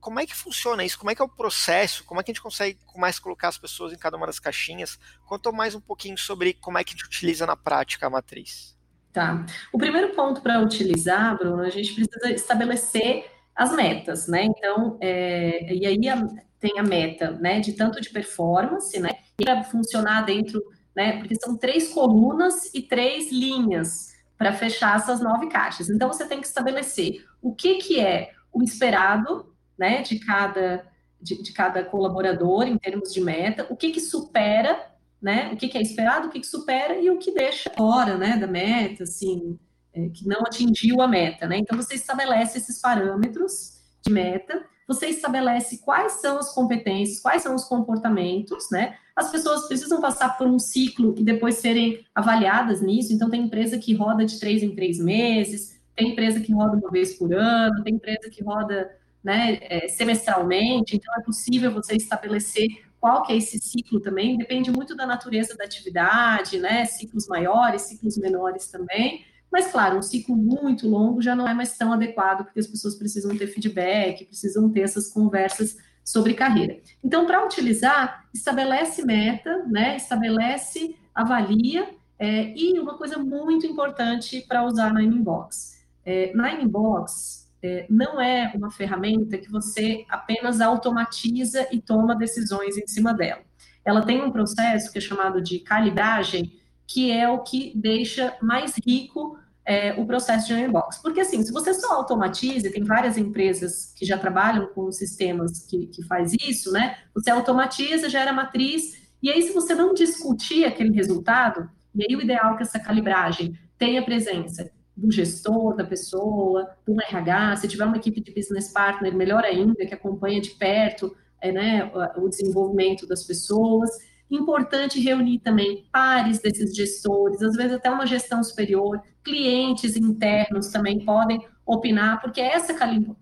como 0.00 0.20
é 0.20 0.26
que 0.26 0.34
funciona 0.36 0.84
isso? 0.84 0.98
Como 0.98 1.10
é 1.10 1.14
que 1.14 1.20
é 1.20 1.24
o 1.24 1.28
processo? 1.28 2.04
Como 2.04 2.20
é 2.20 2.22
que 2.22 2.30
a 2.30 2.32
gente 2.32 2.42
consegue 2.42 2.78
mais 2.96 3.18
colocar 3.18 3.48
as 3.48 3.58
pessoas 3.58 3.92
em 3.92 3.98
cada 3.98 4.16
uma 4.16 4.26
das 4.26 4.38
caixinhas? 4.38 4.98
Conta 5.26 5.50
mais 5.50 5.74
um 5.74 5.80
pouquinho 5.80 6.16
sobre 6.16 6.54
como 6.54 6.78
é 6.78 6.84
que 6.84 6.90
a 6.90 6.96
gente 6.96 7.06
utiliza 7.06 7.44
na 7.44 7.56
prática 7.56 8.06
a 8.06 8.10
matriz. 8.10 8.76
Tá. 9.12 9.44
O 9.72 9.78
primeiro 9.78 10.14
ponto 10.14 10.40
para 10.40 10.60
utilizar, 10.60 11.36
Bruno, 11.36 11.62
a 11.62 11.70
gente 11.70 11.92
precisa 11.92 12.30
estabelecer 12.30 13.28
as 13.54 13.74
metas, 13.74 14.28
né? 14.28 14.44
Então, 14.44 14.96
é, 15.00 15.74
e 15.74 15.84
aí 15.86 16.08
a, 16.08 16.24
tem 16.60 16.78
a 16.78 16.82
meta, 16.82 17.32
né, 17.32 17.60
de 17.60 17.72
tanto 17.72 18.00
de 18.00 18.10
performance, 18.10 18.98
né, 18.98 19.10
para 19.36 19.62
funcionar 19.64 20.24
dentro, 20.24 20.62
né, 20.94 21.18
porque 21.18 21.36
são 21.36 21.56
três 21.56 21.88
colunas 21.88 22.72
e 22.74 22.82
três 22.82 23.30
linhas 23.30 24.14
para 24.38 24.52
fechar 24.52 24.96
essas 24.96 25.20
nove 25.20 25.48
caixas. 25.48 25.88
Então, 25.88 26.12
você 26.12 26.26
tem 26.26 26.40
que 26.40 26.46
estabelecer 26.46 27.24
o 27.40 27.54
que, 27.54 27.76
que 27.76 28.00
é 28.00 28.32
o 28.52 28.62
esperado, 28.62 29.52
né, 29.78 30.02
de 30.02 30.18
cada, 30.18 30.86
de, 31.20 31.42
de 31.42 31.52
cada 31.52 31.84
colaborador 31.84 32.66
em 32.66 32.78
termos 32.78 33.12
de 33.12 33.20
meta, 33.20 33.66
o 33.70 33.76
que 33.76 33.90
que 33.90 34.00
supera, 34.00 34.90
né, 35.20 35.50
o 35.52 35.56
que 35.56 35.68
que 35.68 35.78
é 35.78 35.82
esperado, 35.82 36.28
o 36.28 36.30
que 36.30 36.40
que 36.40 36.46
supera 36.46 36.98
e 36.98 37.10
o 37.10 37.18
que 37.18 37.32
deixa 37.32 37.70
fora, 37.70 38.16
né, 38.16 38.36
da 38.36 38.46
meta, 38.46 39.04
assim, 39.04 39.58
é, 39.92 40.08
que 40.08 40.26
não 40.26 40.40
atingiu 40.40 41.00
a 41.00 41.08
meta, 41.08 41.46
né? 41.46 41.56
Então, 41.58 41.76
você 41.76 41.94
estabelece 41.94 42.58
esses 42.58 42.80
parâmetros 42.80 43.80
de 44.02 44.12
meta, 44.12 44.62
você 44.86 45.06
estabelece 45.06 45.78
quais 45.78 46.20
são 46.20 46.38
as 46.38 46.52
competências, 46.54 47.20
quais 47.20 47.42
são 47.42 47.54
os 47.54 47.64
comportamentos, 47.64 48.70
né? 48.70 48.96
As 49.14 49.30
pessoas 49.30 49.66
precisam 49.66 50.00
passar 50.00 50.36
por 50.36 50.46
um 50.46 50.58
ciclo 50.58 51.14
e 51.16 51.24
depois 51.24 51.56
serem 51.56 52.04
avaliadas 52.14 52.80
nisso. 52.80 53.12
Então, 53.12 53.30
tem 53.30 53.42
empresa 53.42 53.78
que 53.78 53.94
roda 53.94 54.24
de 54.24 54.38
três 54.38 54.62
em 54.62 54.74
três 54.74 54.98
meses, 54.98 55.80
tem 55.96 56.12
empresa 56.12 56.40
que 56.40 56.52
roda 56.52 56.76
uma 56.76 56.90
vez 56.90 57.14
por 57.14 57.34
ano, 57.34 57.82
tem 57.82 57.94
empresa 57.94 58.30
que 58.30 58.44
roda 58.44 58.90
né, 59.24 59.58
é, 59.62 59.88
semestralmente. 59.88 60.96
Então, 60.96 61.12
é 61.18 61.22
possível 61.22 61.72
você 61.72 61.96
estabelecer 61.96 62.68
qual 63.00 63.22
que 63.22 63.32
é 63.32 63.36
esse 63.36 63.58
ciclo 63.58 64.00
também. 64.00 64.36
Depende 64.36 64.70
muito 64.70 64.94
da 64.94 65.06
natureza 65.06 65.56
da 65.56 65.64
atividade, 65.64 66.58
né? 66.58 66.84
Ciclos 66.84 67.26
maiores, 67.26 67.82
ciclos 67.82 68.16
menores 68.18 68.68
também. 68.68 69.24
Mas, 69.50 69.70
claro, 69.70 69.98
um 69.98 70.02
ciclo 70.02 70.36
muito 70.36 70.88
longo 70.88 71.22
já 71.22 71.34
não 71.34 71.48
é 71.48 71.54
mais 71.54 71.76
tão 71.76 71.92
adequado, 71.92 72.44
porque 72.44 72.60
as 72.60 72.66
pessoas 72.66 72.94
precisam 72.94 73.36
ter 73.36 73.46
feedback, 73.46 74.24
precisam 74.24 74.70
ter 74.70 74.80
essas 74.80 75.08
conversas 75.08 75.76
sobre 76.04 76.34
carreira. 76.34 76.78
Então, 77.02 77.26
para 77.26 77.44
utilizar, 77.44 78.24
estabelece 78.32 79.04
meta, 79.04 79.64
né? 79.66 79.96
Estabelece, 79.96 80.96
avalia, 81.14 81.88
é, 82.18 82.54
e 82.56 82.78
uma 82.78 82.96
coisa 82.96 83.18
muito 83.18 83.66
importante 83.66 84.44
para 84.46 84.64
usar 84.64 84.92
na 84.92 85.02
Inbox. 85.02 85.84
É, 86.04 86.32
na 86.34 86.52
Inbox, 86.52 87.50
é, 87.62 87.86
não 87.90 88.20
é 88.20 88.52
uma 88.54 88.70
ferramenta 88.70 89.36
que 89.36 89.50
você 89.50 90.04
apenas 90.08 90.60
automatiza 90.60 91.66
e 91.72 91.80
toma 91.80 92.14
decisões 92.14 92.76
em 92.76 92.86
cima 92.86 93.12
dela. 93.12 93.42
Ela 93.84 94.02
tem 94.02 94.22
um 94.22 94.30
processo 94.30 94.90
que 94.90 94.98
é 94.98 95.00
chamado 95.00 95.40
de 95.40 95.58
calibragem, 95.60 96.52
que 96.86 97.10
é 97.10 97.28
o 97.28 97.40
que 97.40 97.72
deixa 97.74 98.36
mais 98.40 98.74
rico 98.86 99.38
é, 99.64 99.94
o 100.00 100.06
processo 100.06 100.46
de 100.46 100.54
inbox. 100.54 100.98
Porque, 100.98 101.20
assim, 101.20 101.42
se 101.42 101.52
você 101.52 101.74
só 101.74 101.94
automatiza, 101.94 102.70
tem 102.70 102.84
várias 102.84 103.18
empresas 103.18 103.92
que 103.96 104.06
já 104.06 104.16
trabalham 104.16 104.68
com 104.68 104.90
sistemas 104.92 105.66
que, 105.66 105.88
que 105.88 106.04
faz 106.04 106.32
isso, 106.34 106.70
né? 106.70 106.96
Você 107.14 107.30
automatiza, 107.30 108.08
gera 108.08 108.32
matriz, 108.32 109.06
e 109.22 109.30
aí, 109.30 109.42
se 109.42 109.52
você 109.52 109.74
não 109.74 109.92
discutir 109.92 110.64
aquele 110.64 110.94
resultado, 110.94 111.68
e 111.94 112.04
aí 112.04 112.14
o 112.16 112.20
ideal 112.20 112.54
é 112.54 112.56
que 112.58 112.62
essa 112.62 112.78
calibragem 112.78 113.58
tenha 113.76 114.04
presença 114.04 114.70
do 114.96 115.10
gestor, 115.10 115.74
da 115.74 115.84
pessoa, 115.84 116.70
do 116.86 116.96
RH, 117.00 117.56
se 117.56 117.68
tiver 117.68 117.84
uma 117.84 117.96
equipe 117.96 118.20
de 118.20 118.32
business 118.32 118.72
partner, 118.72 119.14
melhor 119.14 119.44
ainda, 119.44 119.84
que 119.84 119.92
acompanha 119.92 120.40
de 120.40 120.50
perto 120.50 121.14
é, 121.40 121.52
né, 121.52 121.90
o 122.16 122.28
desenvolvimento 122.28 123.06
das 123.06 123.24
pessoas, 123.24 123.90
Importante 124.30 125.00
reunir 125.00 125.38
também 125.38 125.86
pares 125.92 126.40
desses 126.40 126.74
gestores, 126.74 127.40
às 127.42 127.54
vezes 127.54 127.74
até 127.74 127.90
uma 127.90 128.06
gestão 128.06 128.42
superior, 128.42 129.00
clientes 129.22 129.96
internos 129.96 130.68
também 130.68 131.04
podem 131.04 131.46
opinar, 131.64 132.20
porque 132.20 132.40
essa 132.40 132.74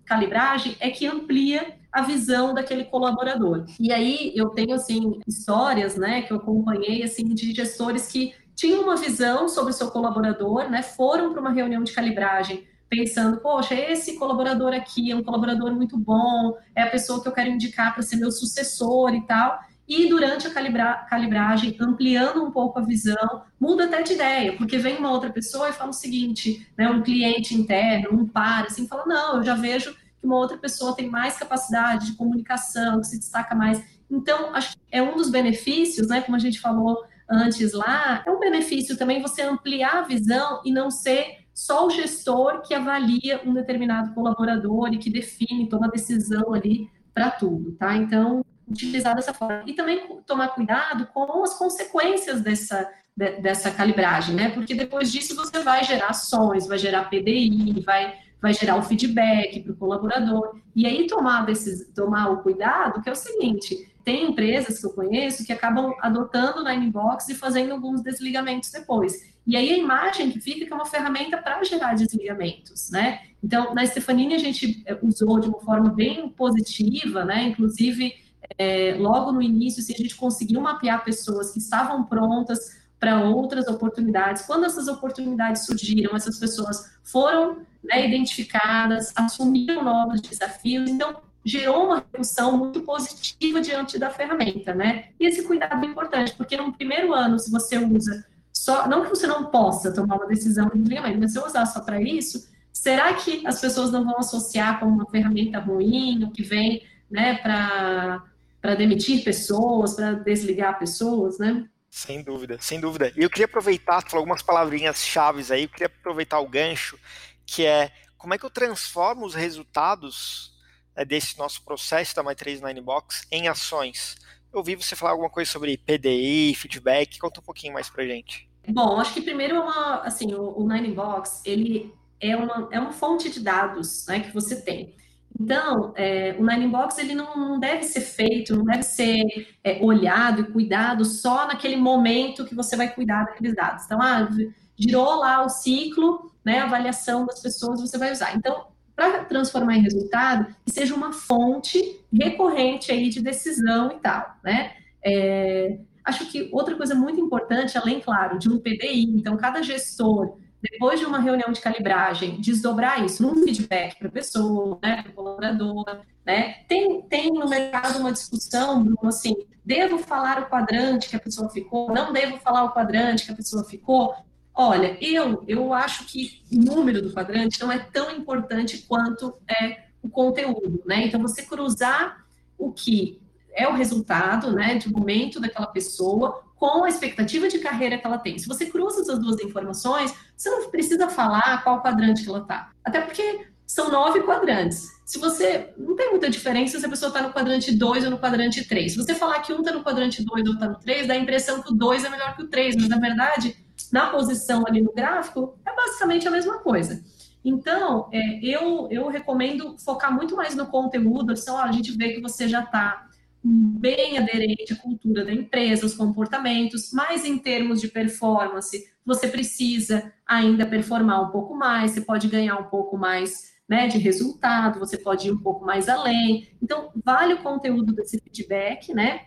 calibragem 0.05 0.75
é 0.79 0.89
que 0.89 1.07
amplia 1.07 1.75
a 1.91 2.01
visão 2.01 2.53
daquele 2.53 2.85
colaborador. 2.85 3.65
E 3.79 3.91
aí 3.91 4.33
eu 4.35 4.49
tenho 4.49 4.73
assim 4.75 5.19
histórias, 5.27 5.95
né, 5.95 6.23
que 6.23 6.33
eu 6.33 6.37
acompanhei 6.37 7.03
assim 7.03 7.33
de 7.33 7.53
gestores 7.53 8.07
que 8.07 8.33
tinham 8.55 8.83
uma 8.83 8.95
visão 8.95 9.47
sobre 9.47 9.71
o 9.71 9.73
seu 9.73 9.89
colaborador, 9.89 10.69
né, 10.69 10.81
foram 10.81 11.31
para 11.31 11.41
uma 11.41 11.51
reunião 11.51 11.83
de 11.83 11.93
calibragem 11.93 12.65
pensando, 12.87 13.37
poxa, 13.37 13.73
esse 13.73 14.17
colaborador 14.17 14.73
aqui 14.73 15.11
é 15.11 15.15
um 15.15 15.23
colaborador 15.23 15.73
muito 15.73 15.97
bom, 15.97 16.55
é 16.75 16.83
a 16.83 16.89
pessoa 16.89 17.21
que 17.21 17.27
eu 17.27 17.31
quero 17.31 17.49
indicar 17.49 17.93
para 17.93 18.03
ser 18.03 18.17
meu 18.17 18.31
sucessor 18.31 19.13
e 19.13 19.25
tal 19.25 19.59
e 19.87 20.09
durante 20.09 20.47
a 20.47 20.53
calibra 20.53 21.05
calibragem, 21.09 21.75
ampliando 21.79 22.43
um 22.43 22.51
pouco 22.51 22.79
a 22.79 22.81
visão, 22.81 23.43
muda 23.59 23.85
até 23.85 24.01
de 24.01 24.13
ideia, 24.13 24.57
porque 24.57 24.77
vem 24.77 24.97
uma 24.97 25.11
outra 25.11 25.29
pessoa 25.29 25.69
e 25.69 25.73
fala 25.73 25.91
o 25.91 25.93
seguinte, 25.93 26.67
né, 26.77 26.89
um 26.89 27.03
cliente 27.03 27.53
interno, 27.53 28.09
um 28.11 28.27
par, 28.27 28.65
assim, 28.65 28.87
fala, 28.87 29.05
não, 29.05 29.37
eu 29.37 29.43
já 29.43 29.55
vejo 29.55 29.93
que 29.93 30.25
uma 30.25 30.37
outra 30.37 30.57
pessoa 30.57 30.95
tem 30.95 31.09
mais 31.09 31.37
capacidade 31.37 32.07
de 32.07 32.17
comunicação, 32.17 32.99
que 32.99 33.07
se 33.07 33.19
destaca 33.19 33.53
mais. 33.53 33.83
Então, 34.09 34.55
acho 34.55 34.73
que 34.73 34.81
é 34.91 35.01
um 35.01 35.15
dos 35.15 35.29
benefícios, 35.29 36.07
né, 36.07 36.21
como 36.21 36.35
a 36.35 36.39
gente 36.39 36.59
falou 36.59 37.05
antes 37.29 37.73
lá, 37.73 38.23
é 38.25 38.31
um 38.31 38.39
benefício 38.39 38.97
também 38.97 39.21
você 39.21 39.41
ampliar 39.41 39.99
a 39.99 40.01
visão 40.01 40.61
e 40.63 40.71
não 40.71 40.89
ser 40.89 41.45
só 41.53 41.87
o 41.87 41.89
gestor 41.89 42.61
que 42.61 42.73
avalia 42.73 43.41
um 43.45 43.53
determinado 43.53 44.13
colaborador 44.13 44.93
e 44.93 44.97
que 44.97 45.09
define, 45.09 45.69
toma 45.69 45.87
decisão 45.87 46.53
ali 46.53 46.89
para 47.13 47.31
tudo, 47.31 47.71
tá? 47.73 47.95
Então, 47.95 48.43
utilizar 48.67 49.15
dessa 49.15 49.33
forma. 49.33 49.63
E 49.65 49.73
também 49.73 50.21
tomar 50.25 50.49
cuidado 50.49 51.07
com 51.07 51.43
as 51.43 51.57
consequências 51.57 52.41
dessa, 52.41 52.89
de, 53.15 53.41
dessa 53.41 53.71
calibragem, 53.71 54.35
né? 54.35 54.49
Porque 54.49 54.73
depois 54.73 55.11
disso 55.11 55.35
você 55.35 55.59
vai 55.59 55.83
gerar 55.83 56.07
ações, 56.07 56.67
vai 56.67 56.77
gerar 56.77 57.09
PDI, 57.09 57.81
vai, 57.85 58.15
vai 58.41 58.53
gerar 58.53 58.77
o 58.77 58.83
feedback 58.83 59.61
para 59.61 59.71
o 59.71 59.75
colaborador. 59.75 60.59
E 60.75 60.85
aí 60.85 61.07
tomar, 61.07 61.45
desses, 61.45 61.91
tomar 61.93 62.29
o 62.29 62.41
cuidado, 62.41 63.01
que 63.01 63.09
é 63.09 63.11
o 63.11 63.15
seguinte, 63.15 63.91
tem 64.03 64.29
empresas 64.29 64.79
que 64.79 64.85
eu 64.85 64.93
conheço 64.93 65.45
que 65.45 65.51
acabam 65.51 65.95
adotando 65.99 66.63
na 66.63 66.75
inbox 66.75 67.27
e 67.29 67.35
fazendo 67.35 67.73
alguns 67.73 68.01
desligamentos 68.01 68.69
depois. 68.69 69.33
E 69.47 69.55
aí 69.55 69.71
a 69.73 69.77
imagem 69.77 70.31
que 70.31 70.39
fica 70.39 70.63
é 70.63 70.67
que 70.67 70.73
é 70.73 70.75
uma 70.75 70.85
ferramenta 70.85 71.37
para 71.37 71.63
gerar 71.63 71.93
desligamentos, 71.95 72.89
né? 72.91 73.21
Então, 73.43 73.75
na 73.75 73.85
Stefanini 73.85 74.33
a 74.33 74.39
gente 74.39 74.83
usou 75.03 75.39
de 75.39 75.47
uma 75.47 75.59
forma 75.59 75.89
bem 75.89 76.29
positiva, 76.29 77.23
né? 77.23 77.43
Inclusive, 77.43 78.13
é, 78.57 78.95
logo 78.97 79.31
no 79.31 79.41
início, 79.41 79.81
se 79.81 79.93
a 79.93 79.97
gente 79.97 80.15
conseguiu 80.15 80.61
mapear 80.61 81.03
pessoas 81.03 81.51
que 81.51 81.59
estavam 81.59 82.03
prontas 82.03 82.77
para 82.99 83.23
outras 83.23 83.67
oportunidades, 83.67 84.43
quando 84.43 84.65
essas 84.65 84.87
oportunidades 84.87 85.65
surgiram, 85.65 86.15
essas 86.15 86.39
pessoas 86.39 86.97
foram 87.03 87.57
né, 87.83 88.07
identificadas, 88.07 89.11
assumiram 89.15 89.83
novos 89.83 90.21
desafios, 90.21 90.89
então 90.89 91.17
gerou 91.43 91.85
uma 91.85 92.03
redução 92.11 92.57
muito 92.57 92.81
positiva 92.81 93.61
diante 93.61 93.99
da 93.99 94.09
ferramenta, 94.09 94.73
né? 94.73 95.09
E 95.19 95.27
esse 95.27 95.43
cuidado 95.43 95.85
é 95.85 95.87
importante, 95.87 96.33
porque 96.33 96.57
no 96.57 96.73
primeiro 96.73 97.13
ano, 97.13 97.37
se 97.37 97.51
você 97.51 97.77
usa 97.77 98.25
só, 98.51 98.87
não 98.87 99.03
que 99.03 99.09
você 99.09 99.27
não 99.27 99.45
possa 99.45 99.93
tomar 99.93 100.15
uma 100.15 100.25
decisão 100.25 100.67
de 100.69 100.79
desligamento, 100.79 101.19
mas 101.19 101.33
se 101.33 101.39
você 101.39 101.47
usar 101.47 101.65
só 101.67 101.81
para 101.81 102.01
isso, 102.01 102.49
será 102.73 103.13
que 103.13 103.45
as 103.45 103.61
pessoas 103.61 103.91
não 103.91 104.03
vão 104.03 104.17
associar 104.17 104.79
como 104.79 104.95
uma 104.95 105.05
ferramenta 105.05 105.59
ruim, 105.59 106.31
que 106.33 106.41
vem 106.41 106.81
né, 107.11 107.35
para 107.37 108.23
para 108.65 108.73
demitir 108.73 109.23
pessoas, 109.23 109.93
para 109.93 110.13
desligar 110.13 110.79
pessoas, 110.79 111.37
né? 111.37 111.69
Sem 111.87 112.23
dúvida, 112.23 112.57
sem 112.59 112.79
dúvida. 112.79 113.13
E 113.15 113.21
eu 113.21 113.29
queria 113.29 113.45
aproveitar, 113.45 114.01
falou 114.01 114.21
algumas 114.21 114.41
palavrinhas 114.41 115.05
chaves 115.05 115.51
aí, 115.51 115.63
eu 115.63 115.69
queria 115.69 115.85
aproveitar 115.85 116.39
o 116.39 116.49
gancho, 116.49 116.97
que 117.45 117.63
é 117.63 117.91
como 118.17 118.33
é 118.33 118.39
que 118.39 118.45
eu 118.45 118.49
transformo 118.49 119.23
os 119.23 119.35
resultados 119.35 120.51
né, 120.95 121.05
desse 121.05 121.37
nosso 121.37 121.63
processo 121.63 122.15
da 122.15 122.23
My39 122.23 122.81
Box 122.81 123.27
em 123.31 123.47
ações. 123.47 124.15
Eu 124.51 124.57
ouvi 124.59 124.75
você 124.75 124.95
falar 124.95 125.11
alguma 125.11 125.29
coisa 125.29 125.51
sobre 125.51 125.77
PDI, 125.77 126.55
feedback, 126.55 127.19
conta 127.19 127.41
um 127.41 127.43
pouquinho 127.43 127.73
mais 127.73 127.87
pra 127.87 128.03
gente. 128.03 128.49
Bom, 128.67 128.99
acho 128.99 129.13
que 129.13 129.21
primeiro 129.21 129.57
é 129.57 129.59
uma, 129.59 130.01
assim, 130.01 130.33
o, 130.33 130.57
o 130.57 130.67
Ninebox, 130.67 131.43
ele 131.45 131.93
é 132.19 132.35
uma, 132.35 132.67
é 132.71 132.79
uma 132.79 132.91
fonte 132.91 133.29
de 133.29 133.41
dados 133.41 134.07
né, 134.07 134.21
que 134.21 134.33
você 134.33 134.59
tem. 134.59 134.95
Então, 135.39 135.93
é, 135.95 136.35
o 136.39 136.45
Nine 136.45 136.67
Box 136.67 136.97
ele 136.97 137.13
não, 137.13 137.35
não, 137.35 137.59
deve 137.59 137.83
ser 137.83 138.01
feito, 138.01 138.55
não 138.55 138.63
deve 138.63 138.83
ser 138.83 139.21
é, 139.63 139.79
olhado 139.83 140.41
e 140.41 140.51
cuidado 140.51 141.03
só 141.03 141.45
naquele 141.45 141.75
momento 141.75 142.45
que 142.45 142.55
você 142.55 142.77
vai 142.77 142.93
cuidar 142.93 143.25
daqueles 143.25 143.53
dados. 143.53 143.85
Então, 143.85 144.01
ah, 144.01 144.29
girou 144.77 145.15
lá 145.15 145.43
o 145.43 145.49
ciclo, 145.49 146.31
né, 146.43 146.59
avaliação 146.59 147.25
das 147.25 147.41
pessoas, 147.41 147.81
você 147.81 147.97
vai 147.97 148.11
usar. 148.11 148.35
Então, 148.35 148.67
para 148.95 149.25
transformar 149.25 149.75
em 149.75 149.81
resultado, 149.81 150.55
que 150.65 150.71
seja 150.71 150.95
uma 150.95 151.11
fonte 151.11 151.99
recorrente 152.13 152.91
aí 152.91 153.09
de 153.09 153.21
decisão 153.21 153.91
e 153.91 153.99
tal, 153.99 154.37
né? 154.41 154.71
É, 155.03 155.79
acho 156.03 156.25
que 156.27 156.49
outra 156.53 156.75
coisa 156.75 156.95
muito 156.95 157.19
importante, 157.19 157.77
além, 157.77 157.99
claro, 157.99 158.39
de 158.39 158.49
um 158.49 158.57
PDI, 158.57 159.03
então 159.15 159.35
cada 159.35 159.61
gestor 159.61 160.37
depois 160.71 160.99
de 160.99 161.05
uma 161.05 161.19
reunião 161.19 161.51
de 161.51 161.61
calibragem, 161.61 162.39
desdobrar 162.39 163.03
isso 163.03 163.23
num 163.23 163.43
feedback 163.43 163.97
para 163.97 164.07
a 164.07 164.11
pessoa, 164.11 164.79
né, 164.81 165.01
para 165.03 165.11
o 165.11 165.13
colaborador, 165.13 165.85
né? 166.25 166.63
Tem, 166.67 167.01
tem 167.03 167.31
no 167.31 167.47
mercado 167.47 167.99
uma 167.99 168.11
discussão, 168.11 168.83
Bruno, 168.83 169.07
assim, 169.07 169.35
devo 169.63 169.97
falar 169.97 170.41
o 170.41 170.49
quadrante 170.49 171.09
que 171.09 171.15
a 171.15 171.19
pessoa 171.19 171.49
ficou, 171.49 171.93
não 171.93 172.11
devo 172.11 172.37
falar 172.37 172.63
o 172.63 172.73
quadrante 172.73 173.25
que 173.25 173.31
a 173.31 173.35
pessoa 173.35 173.63
ficou? 173.63 174.15
Olha, 174.53 174.97
eu, 175.01 175.43
eu 175.47 175.73
acho 175.73 176.05
que 176.05 176.41
o 176.51 176.57
número 176.57 177.01
do 177.01 177.11
quadrante 177.11 177.59
não 177.59 177.71
é 177.71 177.79
tão 177.79 178.09
importante 178.11 178.79
quanto 178.87 179.37
é 179.47 179.85
o 180.01 180.09
conteúdo, 180.09 180.81
né? 180.85 181.05
Então, 181.05 181.21
você 181.21 181.43
cruzar 181.43 182.25
o 182.57 182.71
que 182.71 183.21
é 183.53 183.67
o 183.67 183.73
resultado, 183.73 184.51
né, 184.51 184.75
de 184.75 184.91
momento 184.91 185.39
daquela 185.39 185.67
pessoa 185.67 186.44
com 186.55 186.83
a 186.83 186.89
expectativa 186.89 187.47
de 187.47 187.59
carreira 187.59 187.97
que 187.97 188.05
ela 188.05 188.17
tem. 188.17 188.37
Se 188.37 188.47
você 188.47 188.65
cruza 188.65 189.01
essas 189.01 189.19
duas 189.19 189.39
informações, 189.41 190.13
você 190.35 190.49
não 190.49 190.69
precisa 190.69 191.09
falar 191.09 191.63
qual 191.63 191.81
quadrante 191.81 192.27
ela 192.27 192.39
está. 192.39 192.71
Até 192.83 193.01
porque 193.01 193.47
são 193.65 193.89
nove 193.89 194.21
quadrantes. 194.21 194.87
Se 195.05 195.19
você. 195.19 195.73
Não 195.77 195.95
tem 195.95 196.09
muita 196.11 196.29
diferença 196.29 196.79
se 196.79 196.85
a 196.85 196.89
pessoa 196.89 197.09
está 197.09 197.21
no 197.21 197.33
quadrante 197.33 197.75
2 197.75 198.05
ou 198.05 198.11
no 198.11 198.19
quadrante 198.19 198.67
3. 198.67 198.91
Se 198.91 198.97
você 198.97 199.13
falar 199.13 199.39
que 199.41 199.53
um 199.53 199.59
está 199.59 199.71
no 199.71 199.83
quadrante 199.83 200.23
2 200.23 200.47
ou 200.47 200.53
está 200.53 200.67
no 200.67 200.79
3, 200.79 201.07
dá 201.07 201.13
a 201.13 201.17
impressão 201.17 201.61
que 201.61 201.71
o 201.71 201.75
2 201.75 202.05
é 202.05 202.09
melhor 202.09 202.35
que 202.35 202.43
o 202.43 202.47
3, 202.47 202.75
mas 202.75 202.89
na 202.89 202.99
verdade, 202.99 203.55
na 203.91 204.07
posição 204.07 204.63
ali 204.67 204.81
no 204.81 204.93
gráfico, 204.93 205.57
é 205.65 205.75
basicamente 205.75 206.27
a 206.27 206.31
mesma 206.31 206.59
coisa. 206.59 207.03
Então, 207.43 208.09
é, 208.11 208.39
eu, 208.43 208.87
eu 208.89 209.07
recomendo 209.07 209.77
focar 209.77 210.11
muito 210.11 210.35
mais 210.35 210.55
no 210.55 210.65
conteúdo, 210.65 211.33
assim, 211.33 211.51
ó, 211.51 211.59
a 211.59 211.71
gente 211.71 211.91
vê 211.95 212.13
que 212.13 212.21
você 212.21 212.47
já 212.47 212.63
está 212.63 213.07
bem 213.47 214.17
aderente 214.17 214.73
à 214.73 214.75
cultura 214.75 215.23
da 215.23 215.31
empresa, 215.31 215.85
os 215.85 215.93
comportamentos, 215.93 216.91
mas 216.91 217.23
em 217.23 217.37
termos 217.37 217.79
de 217.79 217.87
performance, 217.87 218.89
você 219.05 219.27
precisa 219.27 220.11
ainda 220.25 220.65
performar 220.65 221.21
um 221.21 221.31
pouco 221.31 221.53
mais, 221.55 221.91
você 221.91 222.01
pode 222.01 222.27
ganhar 222.27 222.57
um 222.57 222.63
pouco 222.63 222.97
mais 222.97 223.53
né, 223.69 223.87
de 223.87 223.99
resultado, 223.99 224.79
você 224.79 224.97
pode 224.97 225.27
ir 225.27 225.31
um 225.31 225.37
pouco 225.37 225.63
mais 225.63 225.87
além. 225.87 226.49
Então, 226.61 226.91
vale 227.03 227.35
o 227.35 227.43
conteúdo 227.43 227.93
desse 227.93 228.19
feedback, 228.19 228.93
né? 228.93 229.25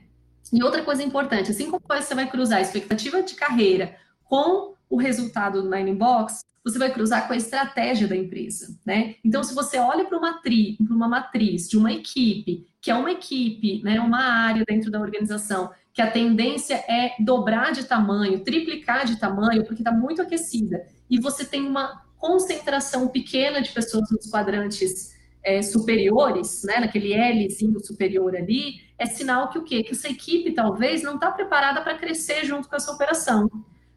E 0.52 0.62
outra 0.64 0.82
coisa 0.82 1.02
importante, 1.02 1.50
assim 1.50 1.70
como 1.70 1.82
você 1.86 2.14
vai 2.14 2.28
cruzar 2.28 2.58
a 2.58 2.62
expectativa 2.62 3.22
de 3.22 3.34
carreira 3.34 3.96
com 4.24 4.74
o 4.90 4.96
resultado 4.96 5.62
do 5.62 5.70
Nine 5.70 5.94
Box, 5.94 6.42
você 6.68 6.78
vai 6.78 6.92
cruzar 6.92 7.26
com 7.26 7.32
a 7.32 7.36
estratégia 7.36 8.06
da 8.06 8.16
empresa, 8.16 8.78
né? 8.84 9.14
Então, 9.24 9.42
se 9.42 9.54
você 9.54 9.78
olha 9.78 10.04
para 10.04 10.18
uma, 10.18 10.40
tri, 10.40 10.76
uma 10.80 11.08
matriz 11.08 11.68
de 11.68 11.76
uma 11.76 11.92
equipe, 11.92 12.66
que 12.80 12.90
é 12.90 12.94
uma 12.94 13.10
equipe, 13.10 13.82
né, 13.82 13.98
uma 14.00 14.20
área 14.20 14.64
dentro 14.66 14.90
da 14.90 15.00
organização, 15.00 15.70
que 15.92 16.02
a 16.02 16.10
tendência 16.10 16.74
é 16.88 17.14
dobrar 17.18 17.72
de 17.72 17.84
tamanho, 17.84 18.44
triplicar 18.44 19.04
de 19.04 19.18
tamanho, 19.18 19.64
porque 19.64 19.80
está 19.80 19.90
muito 19.90 20.22
aquecida, 20.22 20.86
e 21.10 21.18
você 21.18 21.44
tem 21.44 21.66
uma 21.66 22.02
concentração 22.18 23.08
pequena 23.08 23.60
de 23.62 23.70
pessoas 23.70 24.10
nos 24.10 24.30
quadrantes 24.30 25.16
é, 25.42 25.62
superiores, 25.62 26.62
né, 26.64 26.80
naquele 26.80 27.14
Lzinho 27.46 27.80
superior 27.84 28.36
ali, 28.36 28.82
é 28.98 29.06
sinal 29.06 29.48
que 29.48 29.58
o 29.58 29.64
quê? 29.64 29.82
Que 29.82 29.92
essa 29.92 30.08
equipe 30.08 30.52
talvez 30.52 31.02
não 31.02 31.14
está 31.14 31.30
preparada 31.30 31.80
para 31.80 31.96
crescer 31.96 32.44
junto 32.44 32.68
com 32.68 32.76
essa 32.76 32.92
operação. 32.92 33.48